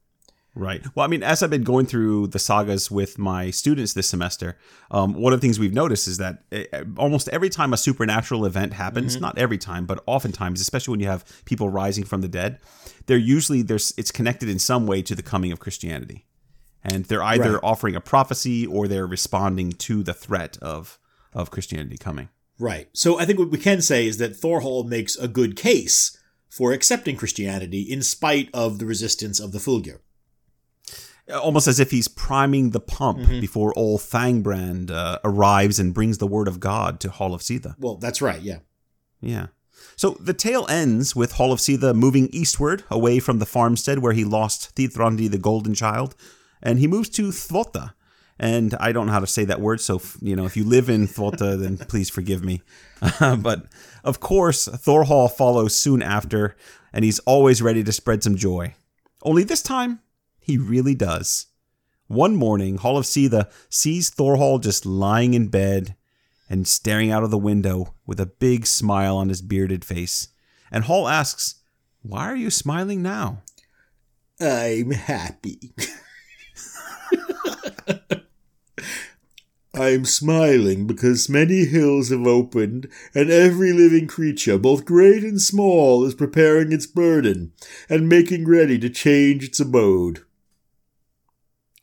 [0.57, 0.83] Right.
[0.95, 4.57] Well, I mean, as I've been going through the sagas with my students this semester,
[4.93, 8.47] um, one of the things we've noticed is that uh, almost every time a supernatural
[8.47, 12.29] event happens, not every time, but oftentimes, especially when you have people rising from the
[12.29, 12.61] dead,
[13.07, 16.25] they're usually there's it's connected in some way to the coming of Christianity,
[16.85, 17.61] and they're either Right.
[17.65, 21.01] offering a prophecy or they're responding to the threat of
[21.35, 22.29] of Christianity coming.
[22.59, 22.89] Right.
[22.93, 26.17] So I think what we can say is that Thorhall makes a good case
[26.49, 29.99] for accepting Christianity in spite of the resistance of the Fulgir.
[31.33, 36.27] Almost as if he's priming the pump before old Thangbrand uh, arrives and brings the
[36.27, 37.75] word of God to Hall of Sitha.
[37.79, 38.41] Well, that's right.
[38.41, 38.59] Yeah.
[39.21, 39.47] Yeah.
[39.97, 44.13] So the tale ends with Hall of Sitha moving eastward, away from the farmstead where
[44.13, 46.15] he lost Thithrandi the Golden Child,
[46.63, 47.95] and he moves to Thvota.
[48.39, 50.89] And I don't know how to say that word, so you know if you live
[50.89, 52.63] in Thvota, then please forgive me.
[53.21, 53.67] Uh, but
[54.03, 56.57] of course, Thorhall follows soon after,
[56.91, 58.75] and he's always ready to spread some joy.
[59.23, 60.01] Only this time,
[60.41, 61.49] he really does.
[62.07, 65.97] One morning, Hall of Sitha sees Thorhall just lying in bed
[66.49, 70.29] and staring out of the window with a big smile on his bearded face.
[70.71, 71.57] And Hall asks,
[72.01, 73.43] Why are you smiling now?
[74.41, 75.75] I'm happy.
[79.75, 86.05] I'm smiling because many hills have opened, and every living creature, both great and small,
[86.05, 87.53] is preparing its burden
[87.89, 90.25] and making ready to change its abode.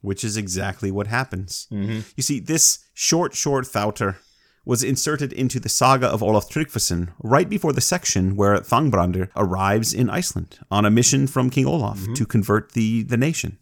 [0.01, 1.67] Which is exactly what happens.
[1.71, 1.99] Mm-hmm.
[2.15, 4.15] You see, this short, short thattr
[4.63, 9.93] was inserted into the saga of Olaf Tryggvason right before the section where Thangbrandr arrives
[9.93, 12.13] in Iceland on a mission from King Olaf mm-hmm.
[12.13, 13.58] to convert the, the nation.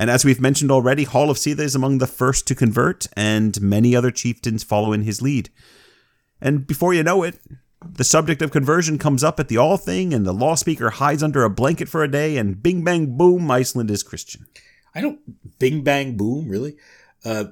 [0.00, 3.60] And as we've mentioned already, Hall of Sitha is among the first to convert, and
[3.60, 5.50] many other chieftains follow in his lead.
[6.40, 7.38] And before you know it,
[7.98, 11.44] The subject of conversion comes up at the Althing, and the law speaker hides under
[11.44, 14.46] a blanket for a day, and bing bang boom, Iceland is Christian.
[14.94, 15.18] I don't
[15.58, 16.76] bing bang boom really.
[17.24, 17.44] Uh,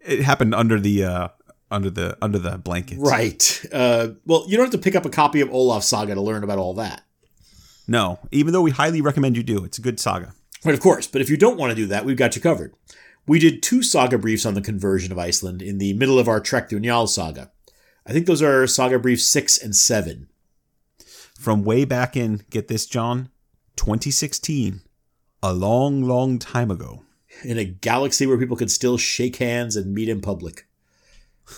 [0.00, 1.28] It happened under the uh,
[1.70, 2.98] under the under the blanket.
[3.00, 3.64] right.
[3.72, 6.42] Uh, well, you don't have to pick up a copy of Olaf Saga to learn
[6.44, 7.02] about all that.
[7.88, 10.34] No, even though we highly recommend you do, it's a good saga.
[10.64, 11.06] Right, of course.
[11.06, 12.74] But if you don't want to do that, we've got you covered.
[13.26, 16.40] We did two saga briefs on the conversion of Iceland in the middle of our
[16.40, 17.50] trek through Njal saga.
[18.06, 20.28] I think those are saga briefs six and seven.
[21.38, 23.30] From way back in, get this, John,
[23.76, 24.82] 2016,
[25.42, 27.04] a long, long time ago.
[27.44, 30.66] In a galaxy where people could still shake hands and meet in public.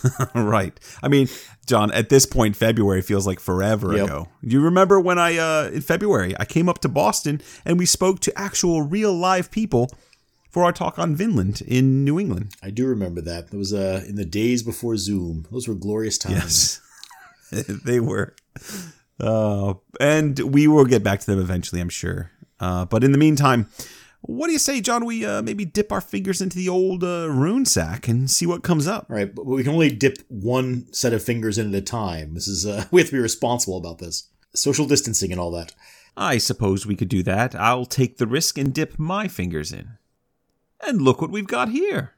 [0.35, 0.77] right.
[1.01, 1.27] I mean,
[1.65, 4.05] John, at this point, February feels like forever Yep.
[4.05, 4.27] ago.
[4.41, 8.19] You remember when I, uh, in February, I came up to Boston and we spoke
[8.21, 9.89] to actual real live people
[10.49, 12.55] for our talk on Vinland in New England.
[12.61, 13.45] I do remember that.
[13.51, 15.47] It was uh, in the days before Zoom.
[15.51, 16.79] Those were glorious times.
[17.51, 18.35] Yes, they were.
[19.19, 22.29] Uh, and we will get back to them eventually, I'm sure.
[22.59, 23.67] Uh, but in the meantime,
[24.25, 25.05] what do you say, John?
[25.05, 28.63] We uh, maybe dip our fingers into the old uh, rune sack and see what
[28.63, 29.07] comes up.
[29.09, 32.33] All right, but we can only dip one set of fingers in at a time.
[32.33, 34.29] This is uh, we have to be responsible about this.
[34.55, 35.73] Social distancing and all that.
[36.15, 37.53] I suppose we could do that.
[37.55, 39.97] I'll take the risk and dip my fingers in.
[40.85, 42.13] And look what we've got here.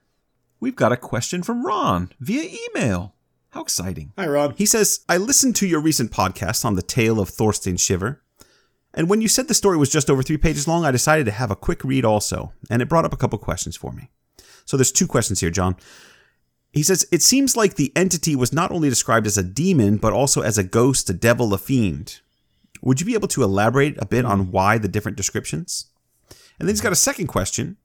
[0.59, 3.15] We've got a question from Ron via email.
[3.49, 4.11] How exciting.
[4.17, 4.53] Hi, Ron.
[4.57, 8.21] He says, I listened to your recent podcast on the tale of Thorstein Shiver,
[8.95, 11.31] and when you said the story was just over three pages long, I decided to
[11.31, 14.09] have a quick read also, and it brought up a couple questions for me.
[14.65, 15.75] So there's two questions here, John.
[16.71, 20.13] He says, It seems like the entity was not only described as a demon, but
[20.13, 22.21] also as a ghost, a devil, a fiend.
[22.81, 25.87] Would you be able to elaborate a bit on why the different descriptions?
[26.59, 27.77] And then he's got a second question.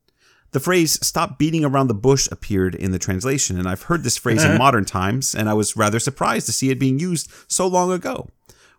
[0.52, 4.16] The phrase stop beating around the bush appeared in the translation, and I've heard this
[4.16, 7.66] phrase in modern times, and I was rather surprised to see it being used so
[7.66, 8.28] long ago.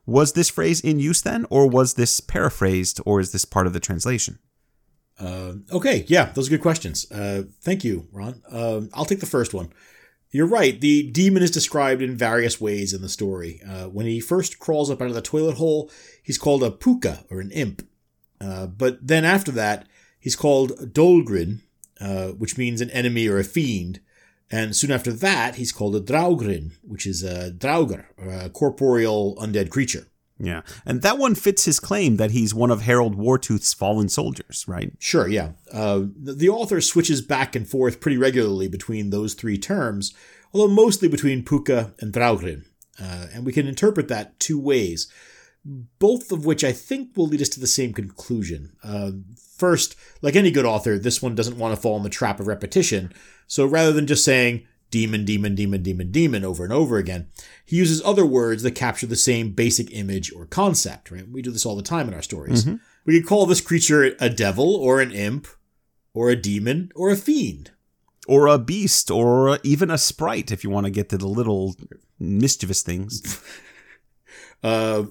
[0.05, 3.73] Was this phrase in use then, or was this paraphrased, or is this part of
[3.73, 4.39] the translation?
[5.19, 7.09] Uh, okay, yeah, those are good questions.
[7.11, 8.41] Uh, thank you, Ron.
[8.49, 9.71] Um I'll take the first one.
[10.31, 10.79] You're right.
[10.79, 13.61] The demon is described in various ways in the story.
[13.67, 15.91] Uh, when he first crawls up out of the toilet hole,
[16.23, 17.85] he's called a puka or an imp.
[18.39, 19.87] Uh, but then after that,
[20.19, 21.61] he's called Dolgrin,
[21.99, 23.99] uh, which means an enemy or a fiend.
[24.51, 29.69] And soon after that, he's called a Draugrin, which is a Draugr, a corporeal undead
[29.69, 30.07] creature.
[30.43, 34.65] Yeah, and that one fits his claim that he's one of Harold Wartooth's fallen soldiers,
[34.67, 34.91] right?
[34.97, 35.51] Sure, yeah.
[35.71, 40.15] Uh, the, author switches back and forth pretty regularly between those three terms,
[40.51, 42.65] although mostly between Puka and Draugrin.
[42.99, 45.11] Uh, and we can interpret that two ways,
[45.63, 48.75] both of which I think will lead us to the same conclusion.
[48.83, 49.11] Uh,
[49.57, 52.47] first, like any good author, this one doesn't want to fall in the trap of
[52.47, 53.13] repetition,
[53.47, 57.29] so rather than just saying demon, demon, demon, demon, demon over and over again,
[57.65, 61.29] he uses other words that capture the same basic image or concept, right?
[61.29, 62.65] We do this all the time in our stories.
[63.05, 65.47] We could call this creature a devil or an imp
[66.13, 67.71] or a demon or a fiend.
[68.27, 71.75] Or a beast, or even a sprite, if you want to get to the little
[72.19, 73.41] mischievous things.
[74.63, 75.05] Uh,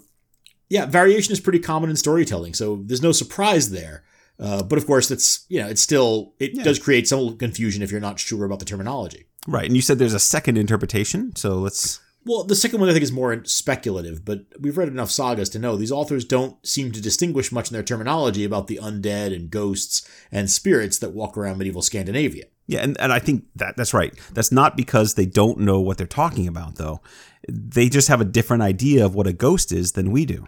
[0.71, 4.05] yeah, variation is pretty common in storytelling, so there's no surprise there.
[4.39, 6.63] Uh, but of course, that's you know, it's still it Yeah.
[6.65, 9.27] does create some confusion if you're not sure about the terminology.
[9.47, 12.01] Right, and you said there's a second interpretation, so let's.
[12.27, 15.59] Well, the second one I think is more speculative, but we've read enough sagas to
[15.59, 19.51] know these authors don't seem to distinguish much in their terminology about the undead and
[19.51, 22.45] ghosts and spirits that walk around medieval Scandinavia.
[22.67, 24.13] Yeah, and, and I think that that's right.
[24.35, 27.01] That's not because they don't know what they're talking about, though.
[27.49, 30.47] They just have a different idea of what a ghost is than we do.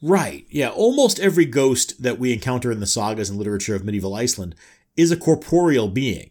[0.00, 0.46] Right.
[0.50, 0.68] Yeah.
[0.70, 4.54] Almost every ghost that we encounter in the sagas and literature of medieval Iceland
[4.96, 6.30] is a corporeal being.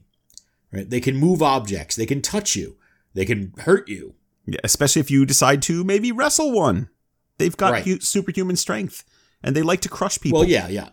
[0.72, 0.90] Right.
[0.90, 1.96] They can move objects.
[1.96, 2.78] They can touch you.
[3.14, 4.16] They can hurt you.
[4.46, 6.90] Yeah, especially if you decide to maybe wrestle one.
[7.38, 7.84] They've got Right.
[7.84, 9.04] hu- superhuman strength,
[9.44, 10.40] and they like to crush people.
[10.40, 10.90] Well, yeah, yeah.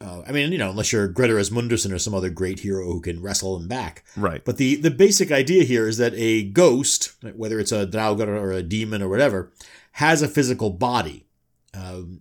[0.00, 3.00] Uh, I mean, you know, unless you're Grettir Asmundarson or some other great hero who
[3.00, 4.02] can wrestle them back.
[4.16, 4.44] Right.
[4.44, 8.50] But the the basic idea here is that a ghost, whether it's a Draugr or
[8.50, 9.52] a demon or whatever,
[9.92, 11.26] has a physical body,
[11.74, 12.20] um,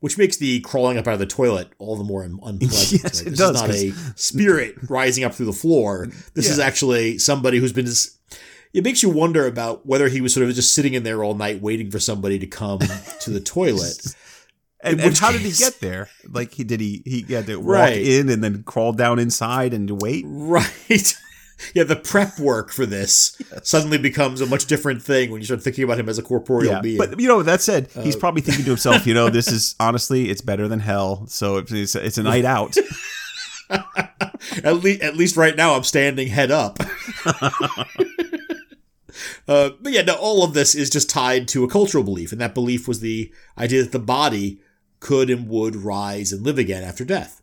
[0.00, 3.02] which makes the crawling up out of the toilet all the more un- unpleasant.
[3.04, 6.08] Yes, it this does, is not a spirit rising up through the floor.
[6.34, 7.86] This is actually somebody who's been.
[7.86, 8.18] Dis-
[8.72, 11.34] it makes you wonder about whether he was sort of just sitting in there all
[11.34, 12.80] night waiting for somebody to come
[13.20, 14.04] to the toilet.
[14.82, 16.08] And, and which how did he get there?
[16.28, 17.96] Like he did he he had to walk Right.
[18.04, 20.24] in and then crawl down inside and wait?
[20.28, 21.16] Right.
[21.72, 25.62] Yeah, the prep work for this suddenly becomes a much different thing when you start
[25.62, 26.98] thinking about him as a corporeal being.
[26.98, 29.74] But you know that said, Uh, he's probably thinking to himself, you know, this is
[29.80, 31.26] honestly it's better than hell.
[31.28, 32.76] So it's it's, it's a night out.
[33.70, 36.78] at least, at least right now, I'm standing head up.
[39.46, 42.40] Uh, but yeah, no, all of this is just tied to a cultural belief, and
[42.40, 44.58] that belief was the idea that the body
[45.00, 47.42] could and would rise and live again after death.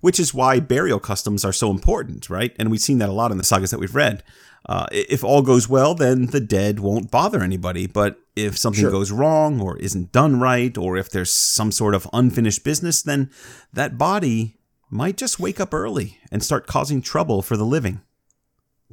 [0.00, 2.54] Which is why burial customs are so important, right?
[2.58, 4.22] And we've seen that a lot in the sagas that we've read.
[4.64, 7.86] Uh, if all goes well, then the dead won't bother anybody.
[7.86, 8.90] But if something Sure.
[8.90, 13.30] goes wrong, or isn't done right, or if there's some sort of unfinished business, then
[13.72, 14.56] that body
[14.88, 18.00] might just wake up early and start causing trouble for the living.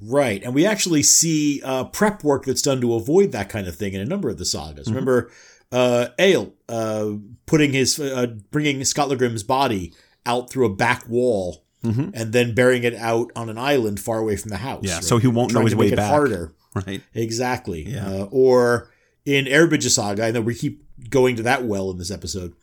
[0.01, 3.75] Right, and we actually see uh, prep work that's done to avoid that kind of
[3.75, 4.87] thing in a number of the sagas.
[4.87, 5.29] Remember,
[5.73, 7.11] uh, Egil uh,
[7.45, 9.93] putting his uh, bringing Skallagrim's body
[10.26, 12.11] out through a back wall Mhm.
[12.13, 14.84] and then burying it out on an island far away from the house.
[14.84, 15.03] Yeah, right?
[15.03, 16.09] so he won't know his way make it back.
[16.09, 16.51] harder.
[16.76, 17.01] Right?
[17.15, 17.88] Exactly.
[17.88, 18.07] Yeah.
[18.07, 18.89] Uh, or
[19.26, 22.53] in Eyrbyggja Saga, I know we keep going to that well in this episode.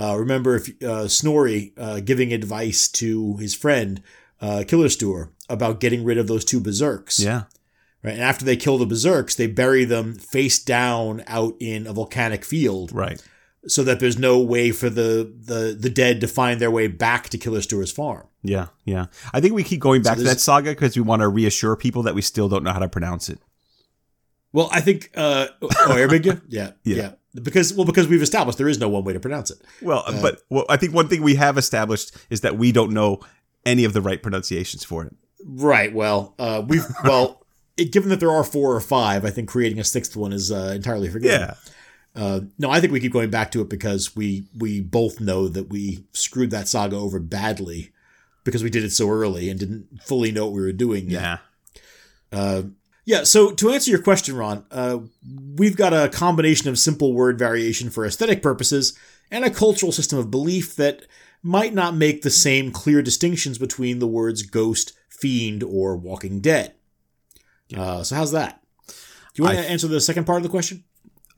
[0.00, 4.02] Uh, remember if uh, Snorri uh, giving advice to his friend
[4.40, 7.18] uh, Killer-Styr about getting rid of those two berserks.
[7.18, 7.42] Yeah.
[8.02, 8.14] Right.
[8.14, 12.44] And after they kill the berserks, they bury them face down out in a volcanic
[12.44, 13.20] field Right.
[13.66, 17.28] So that there's no way for the, the, the dead to find their way back
[17.28, 18.26] to Killer-Styr's farm.
[18.42, 18.68] Yeah.
[18.86, 19.06] Yeah.
[19.34, 22.02] I think we keep going back to that saga because we want to reassure people
[22.04, 23.38] that we still don't know how to pronounce it.
[24.52, 26.40] Well, I think, uh, oh, Erbigge?
[26.48, 26.96] Yeah, Yeah.
[26.96, 27.12] yeah.
[27.34, 29.58] Because, well, because we've established there is no one way to pronounce it.
[29.82, 33.20] Well, but well, I think one thing we have established is that we don't know
[33.64, 35.14] any of the right pronunciations for it.
[35.44, 35.92] Right.
[35.94, 37.44] Well, uh, we've well,
[37.76, 40.50] it, given that there are four or five, I think creating a sixth one is
[40.50, 41.44] uh, entirely forgivable.
[42.14, 45.48] Uh, no, I think we keep going back to it because we we both know
[45.48, 47.92] that we screwed that saga over badly
[48.44, 51.08] because we did it so early and didn't fully know what we were doing.
[51.10, 51.22] yet.
[51.22, 51.38] Yeah.
[52.32, 52.62] Uh,
[53.04, 53.22] yeah.
[53.24, 54.98] So to answer your question, Ron, uh,
[55.56, 58.98] we've got a combination of simple word variation for aesthetic purposes
[59.30, 61.06] and a cultural system of belief that
[61.42, 66.74] might not make the same clear distinctions between the words ghost, fiend, or walking dead.
[67.76, 68.60] Uh, so how's that?
[68.88, 68.94] Do
[69.36, 70.82] you want I- to answer the second part of the question?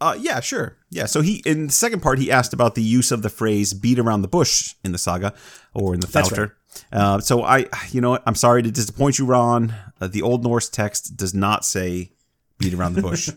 [0.03, 0.77] Uh, yeah, sure.
[0.91, 1.07] Yeah.
[1.07, 4.01] So he in the second part he asked about the use of the phrase "beat
[4.01, 5.33] around the bush" in the saga
[5.75, 6.53] or in the That's thattr.
[6.93, 8.23] Uh, so I, you know, what?
[8.27, 9.73] I'm sorry to disappoint you, Ron.
[10.01, 12.11] Uh, the Old Norse text does not say
[12.59, 13.31] "beat around the bush."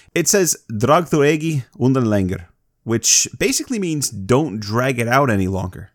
[0.14, 2.46] it says "drag thoregi undan längre,"
[2.84, 5.90] which basically means "don't drag it out any longer."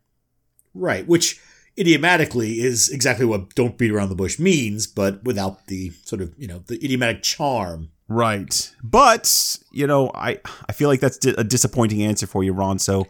[0.73, 1.39] Right, which
[1.77, 6.33] idiomatically is exactly what "don't beat around the bush" means, but without the sort of
[6.37, 7.91] you know the idiomatic charm.
[8.09, 8.75] Right.
[8.83, 12.79] But, you know, I I feel like that's a disappointing answer for you, Ron.
[12.79, 13.05] So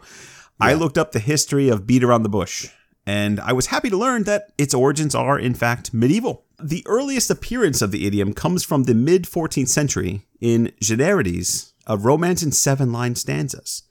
[0.60, 2.68] I looked up the history of beat around the bush,
[3.06, 6.44] and I was happy to learn that its origins are, in fact, medieval.
[6.62, 11.96] The earliest appearance of the idiom comes from the mid 14th century in Generides, a
[11.96, 13.84] romance in seven line stanzas,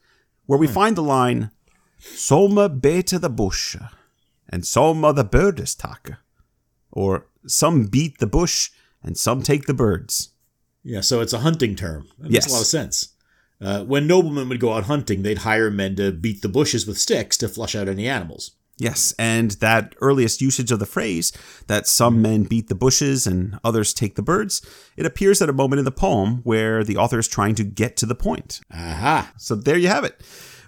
[0.46, 0.74] where we hmm.
[0.74, 1.50] find the line,
[1.98, 3.76] Soma beta the bush,
[4.48, 6.18] and Soma the birdes take,
[6.92, 8.70] or some beat the bush,
[9.02, 10.34] and some take the birds.
[10.84, 12.08] Yeah, so it's a hunting term.
[12.20, 12.44] That Yes.
[12.46, 13.10] makes a lot of sense.
[13.62, 16.98] Uh, when noblemen would go out hunting, they'd hire men to beat the bushes with
[16.98, 18.52] sticks to flush out any animals.
[18.78, 21.34] Yes, and that earliest usage of the phrase
[21.68, 24.62] that some men beat the bushes and others take the birds,
[24.96, 27.98] it appears at a moment in the poem where the author is trying to get
[27.98, 28.62] to the point.
[28.72, 29.34] Aha!
[29.38, 30.22] So there you have it.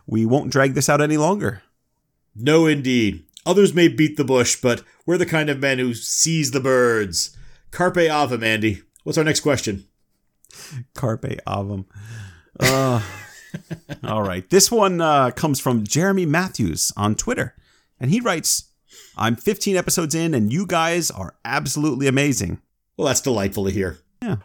[0.06, 1.62] We won't drag this out any longer.
[2.36, 3.24] No, indeed.
[3.46, 7.36] Others may beat the bush, but we're the kind of men who seize the birds.
[7.72, 8.82] Carpe avem, Andy.
[9.04, 9.86] What's our next question?
[10.94, 11.86] Carpe avum.
[12.60, 13.02] Uh,
[14.04, 14.50] all right.
[14.50, 17.56] This one uh, comes from Jeremy Matthews on Twitter.
[18.00, 18.72] And he writes
[19.18, 22.62] I'm 15 episodes in, and you guys are absolutely amazing.
[22.98, 24.00] Well, that's delightful to hear.
[24.22, 24.38] Yeah.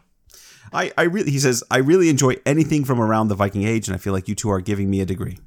[0.72, 3.94] I, I really, he says, I really enjoy anything from around the Viking Age, and
[3.94, 5.38] I feel like you two are giving me a degree.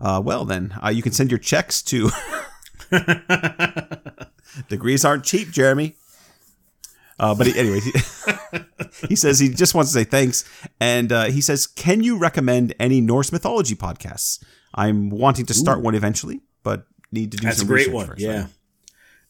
[0.00, 2.10] Uh, well, then, uh, you can send your checks to.
[4.68, 5.96] Degrees aren't cheap, Jeremy.
[7.18, 7.92] Uh, but he, anyway, he,
[9.08, 10.44] he says he just wants to say thanks,
[10.80, 14.42] and uh, he says, "Can you recommend any Norse mythology podcasts?
[14.74, 17.94] I'm wanting to start one eventually, but need to do That's a some great research
[17.94, 18.06] one.
[18.08, 18.40] first, yeah.
[18.40, 18.46] right?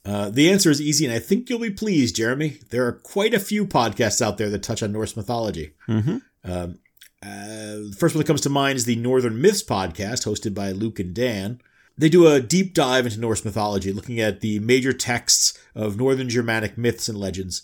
[0.07, 2.59] Uh, the answer is easy, and I think you'll be pleased, Jeremy.
[2.70, 5.72] There are quite a few podcasts out there that touch on Norse mythology.
[5.89, 6.22] Mhm.
[6.45, 6.78] Um,
[7.22, 10.72] uh, the first one that comes to mind is the Northern Myths podcast, hosted by
[10.72, 11.61] Luke and Dan.
[11.97, 16.28] They do a deep dive into Norse mythology, looking at the major texts of Northern
[16.28, 17.62] Germanic myths and legends.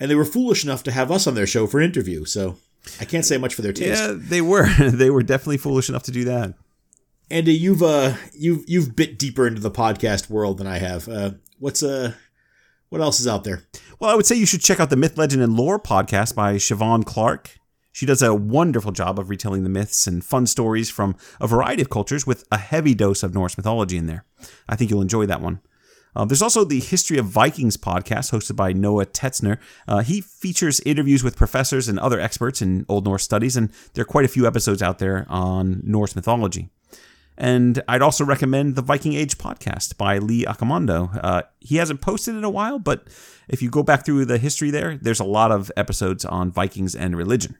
[0.00, 2.56] And they were foolish enough to have us on their show for an interview, so
[3.00, 4.00] I can't say much for their taste.
[4.00, 4.68] Yeah, they were.
[4.78, 6.54] they were definitely foolish enough to do that.
[7.30, 11.08] Andy, you've uh, you've you've bit deeper into the podcast world than I have.
[11.08, 12.12] Uh, what's uh,
[12.88, 13.64] what else is out there?
[13.98, 16.54] Well, I would say you should check out the Myth, Legend, and Lore podcast by
[16.54, 17.58] Siobhan Clark.
[17.92, 21.82] She does a wonderful job of retelling the myths and fun stories from a variety
[21.82, 24.24] of cultures with a heavy dose of Norse mythology in there.
[24.68, 25.60] I think you'll enjoy that one.
[26.14, 29.58] Uh, there's also the History of Vikings podcast hosted by Noah Tetzner.
[29.86, 34.02] Uh, he features interviews with professors and other experts in Old Norse studies, and there
[34.02, 36.70] are quite a few episodes out there on Norse mythology.
[37.38, 41.18] And I'd also recommend the Viking Age podcast by Lee Accomando.
[41.22, 43.06] Uh, he hasn't posted in a while, but
[43.48, 46.96] if you go back through the history there, there's a lot of episodes on Vikings
[46.96, 47.56] and religion.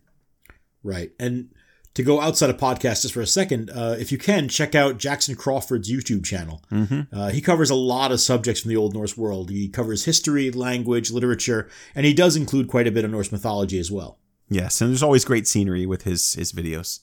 [0.83, 1.13] Right.
[1.21, 1.55] And
[1.95, 4.99] to go outside of podcast just for a second, uh, if you can, check out
[4.99, 6.63] Jackson Crawford's YouTube channel.
[6.71, 7.13] Mm-hmm.
[7.13, 9.51] Uh, he covers a lot of subjects from the Old Norse world.
[9.51, 13.79] He covers history, language, literature, and he does include quite a bit of Norse mythology
[13.79, 14.19] as well.
[14.49, 17.01] Yes, and there's always great scenery with his his videos.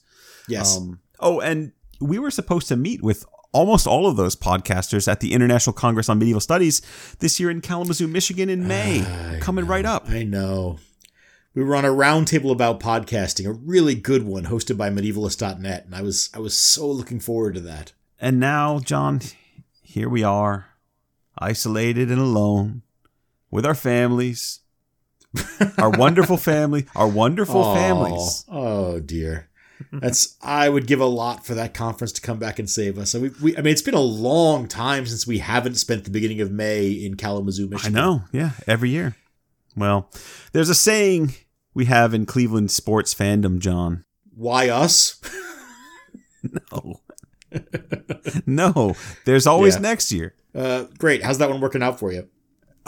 [0.48, 0.76] Yes.
[0.76, 5.20] Um, oh, and we were supposed to meet with almost all of those podcasters at
[5.20, 6.82] the International Congress on Medieval Studies
[7.20, 9.00] this year in Kalamazoo, Michigan in May.
[9.00, 10.08] I coming know, right up.
[10.08, 10.78] I know.
[11.56, 15.94] We were on a roundtable about podcasting, a really good one hosted by medievalist.net, and
[15.94, 17.92] I was I was so looking forward to that.
[18.20, 19.22] And now, John,
[19.82, 20.66] here we are,
[21.38, 22.82] isolated and alone
[23.50, 24.60] with our families,
[25.78, 28.44] our wonderful family, our wonderful Aw, families.
[28.50, 29.48] Oh dear.
[29.92, 33.12] That's I would give a lot for that conference to come back and save us.
[33.12, 36.10] So we, we I mean it's been a long time since we haven't spent the
[36.10, 37.96] beginning of May in Kalamazoo, Michigan.
[37.96, 39.16] I know, yeah, every year.
[39.74, 40.10] Well,
[40.52, 41.34] there's a saying
[41.76, 44.04] we have in Cleveland sports fandom, John.
[44.34, 45.20] Why us?
[46.72, 47.00] No.
[48.46, 49.80] no, there's always Yeah.
[49.82, 50.34] next year.
[50.54, 51.22] Uh, great.
[51.22, 52.28] How's that one working out for you?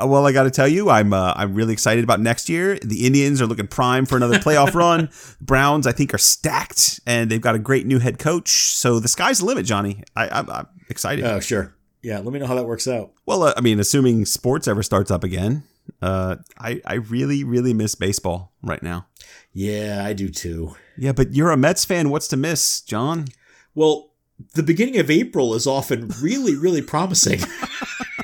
[0.00, 2.78] Uh, well, I got to tell you, I'm uh, I'm really excited about next year.
[2.78, 5.10] The Indians are looking prime for another playoff run.
[5.40, 8.50] Browns, I think, are stacked, and they've got a great new head coach.
[8.74, 10.02] So the sky's the limit, Johnny.
[10.14, 11.24] I, I'm, I'm excited.
[11.24, 11.74] Oh, sure.
[12.02, 13.10] Yeah, let me know how that works out.
[13.26, 15.64] well, uh, I mean, assuming sports ever starts up again,
[16.02, 19.06] uh, I I really really miss baseball right now.
[19.52, 20.76] Yeah, I do too.
[20.96, 22.10] Yeah, but you're a Mets fan.
[22.10, 23.26] What's to miss, John?
[23.74, 24.10] Well,
[24.54, 27.40] the beginning of April is often really, really promising.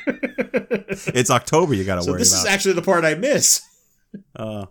[1.08, 1.74] It's October.
[1.74, 2.46] You got to so worry this about.
[2.46, 3.62] is actually the part I miss.
[4.36, 4.66] Uh,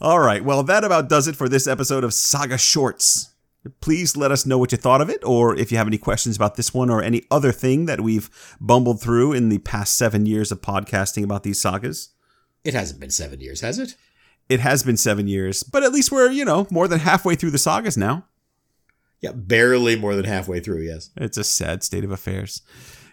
[0.00, 0.42] all right.
[0.42, 3.34] Well, that about does it for this episode of Saga Shorts.
[3.82, 6.36] Please let us know what you thought of it, or if you have any questions
[6.36, 8.30] about this one or any other thing that we've
[8.62, 12.08] bumbled through in the past seven years of podcasting about these sagas.
[12.68, 13.94] It hasn't been seven years, has it?
[14.50, 17.52] It has been seven years, but at least we're, you know, more than halfway through
[17.52, 18.26] the sagas now.
[19.22, 21.08] Yeah, barely more than halfway through, yes.
[21.16, 22.60] It's a sad state of affairs.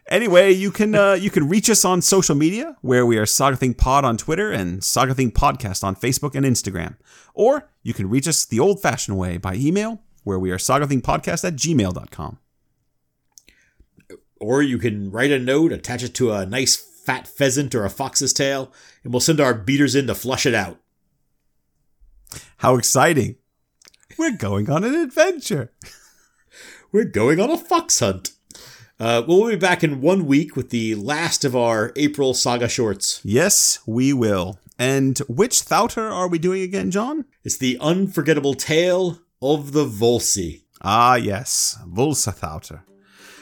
[0.10, 3.56] Anyway, you can uh, you can reach us on social media where we are Saga
[3.56, 6.98] Thing Pod on Twitter and Saga Thing Podcast on Facebook and Instagram.
[7.34, 11.46] Or you can reach us the old fashioned way by email where we are sagathingpodcast
[11.46, 12.40] at gmail.com.
[14.42, 16.76] Or you can write a note, attach it to a nice
[17.06, 18.72] fat pheasant or a fox's tail,
[19.04, 20.80] and we'll send our beaters in to flush it out.
[22.58, 23.36] How exciting!
[24.18, 25.72] We're going on an adventure.
[26.92, 28.32] We're going on a fox hunt.
[28.98, 33.20] Uh, we'll be back in one week with the last of our April saga shorts.
[33.26, 34.58] Yes, we will.
[34.80, 37.26] And which thattr are we doing again, John?
[37.44, 40.62] It's the unforgettable tale of the Volsi.
[40.82, 42.82] Ah, yes, Volsa thattr.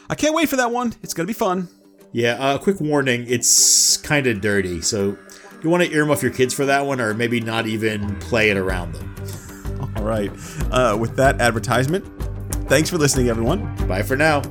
[0.10, 0.94] I can't wait for that one.
[1.04, 1.70] It's going to be fun.
[2.14, 5.18] Yeah, uh, quick warning, it's kind of dirty, so
[5.64, 8.58] you want to earmuff your kids for that one, or maybe not even play it
[8.58, 9.16] around them.
[9.98, 10.32] All right.
[10.72, 12.06] Uh, with that advertisement,
[12.70, 13.76] thanks for listening, everyone.
[13.88, 14.42] Bye for now.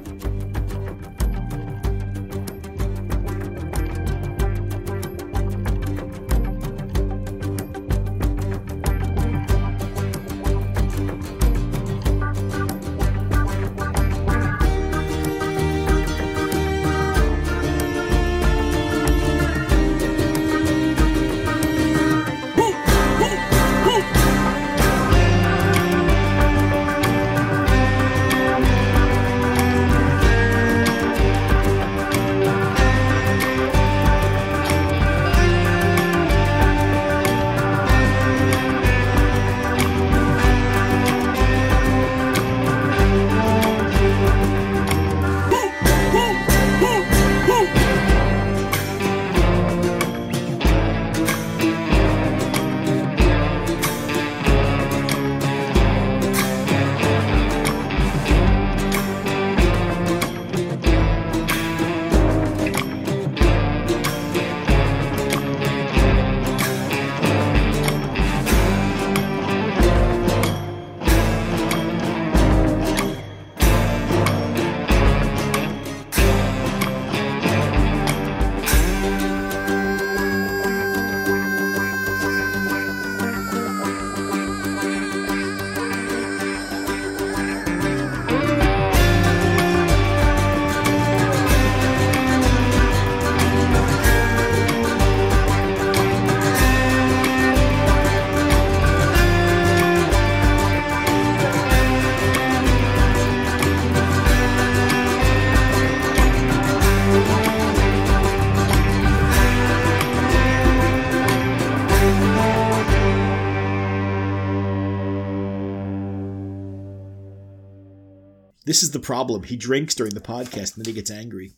[118.83, 119.45] This is the problem.
[119.45, 121.53] He drinks during the podcast and then he gets angry.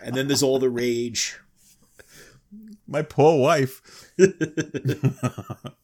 [0.00, 1.40] And then there's all the rage.
[2.86, 4.12] My poor wife.